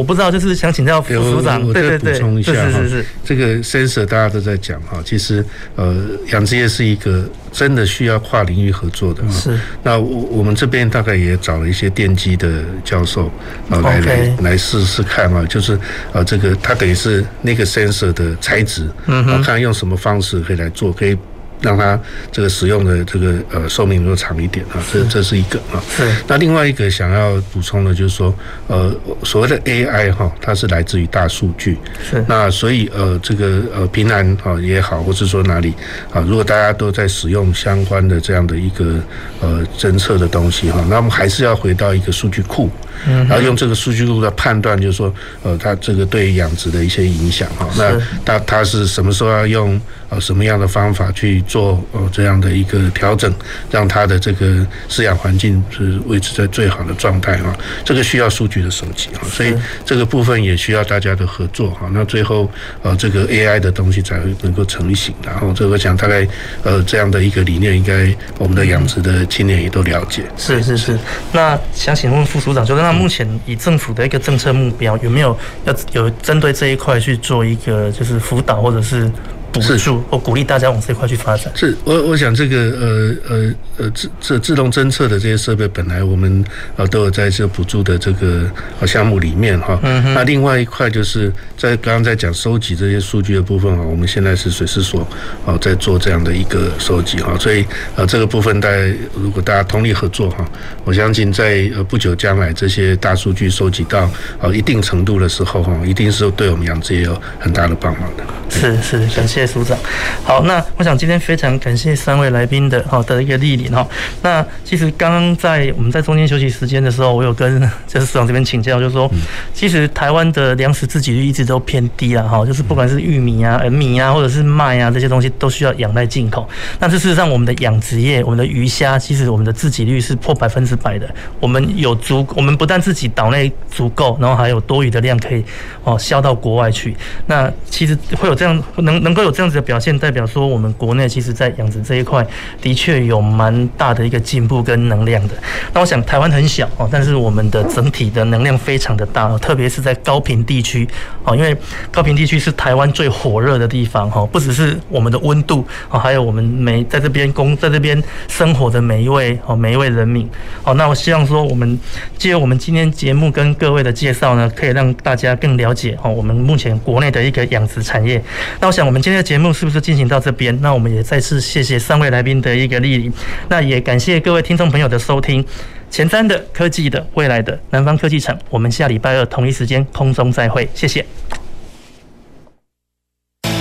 [0.00, 5.44] 我不知道，就是想请教副署长，我再补充一下哈，是是是，这个 sensor 大家都在讲哈，其实
[5.76, 5.94] 呃，
[6.32, 9.22] 养殖业是一个真的需要跨领域合作的。
[9.30, 9.60] 是。
[9.82, 13.30] 那我我们这边大概也找了一些电机的教授
[13.68, 15.78] 啊，来来来试试看啊，就是
[16.14, 21.14] 呃，这个它等于是那个 sensor 的材质，嗯，看看用什么方式可以来做，可以。
[21.60, 21.98] 让它
[22.32, 25.82] 这个使用的这个呃寿命能够长一点啊，这这是一个啊。
[25.96, 26.08] 是。
[26.26, 28.34] 那另外一个想要补充的，就是说
[28.66, 31.78] 呃所谓的 AI 哈，它是来自于大数据。
[32.02, 32.24] 是。
[32.28, 35.74] 那所以呃这个呃平安啊也好，或是说哪里
[36.12, 39.00] 啊，如果大家都在使用相关的这样的一个
[39.40, 42.70] 呃侦测的东西哈，那我们还是要回到一个数据库。
[43.06, 47.68] 嗯，然后用这个数据库来判断，就是说，呃，它这个对养殖的一些影响哈。
[47.76, 53.32] 那它它是什么时候要用呃什么样的方法去做呃这样的一个调整，
[53.70, 57.56] 让它的这个饲养环境是维持在最好的状态哈。
[57.84, 61.88] 这个需要数据的收集哈，所以这个部分也需要大家的合作哈。
[61.92, 62.50] 那最后
[62.82, 65.14] 呃这个 AI 的东西才会能够成型。
[65.24, 66.26] 然后这个想大概
[66.62, 70.24] 呃这样的一个理念，应该我们的养殖的青年也都了解。
[70.36, 70.98] 是是是。
[71.32, 79.10] 那想请问副署长，就让那目前以政府的一个政策目标，有没有要有针对这一块去做一个就是辅导或者是？
[79.52, 81.52] 补助或鼓励大家往这块去发展。
[81.54, 86.44] 是我我想这个呃呃呃自这自动侦测的这些设备，本来我们
[86.76, 88.48] 呃都有在这补助的这个
[88.86, 89.78] 项目里面哈。
[89.82, 90.14] 嗯哼。
[90.14, 95.00] 那另外一块就是在刚刚在讲收集这些数据的部分哈，我们现在是水师所
[95.44, 97.64] 啊在做这样的一个收集哈，所以
[97.96, 98.76] 呃这个部分大家
[99.14, 100.48] 如果大家通力合作哈，
[100.84, 104.08] 我相信在呃不久将来这些大数据收集到
[104.40, 108.24] 呃一定程度的时候哈，一定是对我们养殖也有很大的帮忙的。
[108.48, 109.39] 是是，感谢。
[109.40, 109.78] 谢署长，
[110.22, 113.86] 好，那我想今天非常感谢三位来宾的好的一个莅临哈。
[114.20, 119.10] 那其实刚刚在我们在中间休息时间的时候，我有跟 就是署长这边请教，就是说，
[119.54, 126.46] 其实台湾的粮食自给率一直都偏低了哈，就是不管是玉米啊、米啊，或者是麦啊这些东西，都需要仰赖进口。
[126.78, 131.08] 那这事实上，我们的养殖业、我们的鱼虾，其实我们的自给率是破百分之百的。
[131.40, 135.42] 我们有足，我们不但自己岛内足够，然后还有多余的量可以
[135.82, 136.94] 哦销到国外去。
[137.24, 139.29] 那其实会有这样能能够有。
[139.30, 142.26] 这样子的表现代表说，我们国内其实在养殖这一块
[142.60, 145.34] 的确有蛮大的一个进步跟能量的。
[145.72, 150.88] 那我想台湾很小哦，但是我们的整体的能量非常的大，特别是在高屏地区
[151.22, 151.56] 哦，因为
[151.92, 160.28] 高屏地区是台湾最火热的地方哈，不只是我们的温度哦，还有我们每在这边工在这边生活的每一位哦每一位人民
[160.64, 160.74] 哦。
[160.74, 161.78] 那我希望说，我们
[162.18, 168.20] 借我们今天节目跟各位的介绍呢，可以让大家更了解哦，我们目前国内的一个养殖产业。
[168.60, 169.19] 那我想我们今天。
[169.22, 170.56] 节目是不是进行到这边？
[170.60, 173.12] 那我们也再次谢谢三位来宾的一个莅临，
[173.48, 175.44] 那也感谢各位听众朋友的收听。
[175.90, 181.04] 前瞻的科技的未来的南方科技城，我们下礼拜二同一时间空中再会，谢谢。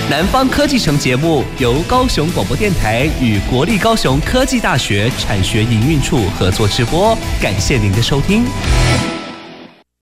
[0.09, 8.43] 南方科技城节目由高雄广播电台与国立高雄科技大学产学营运处合作直播，感谢您的收听。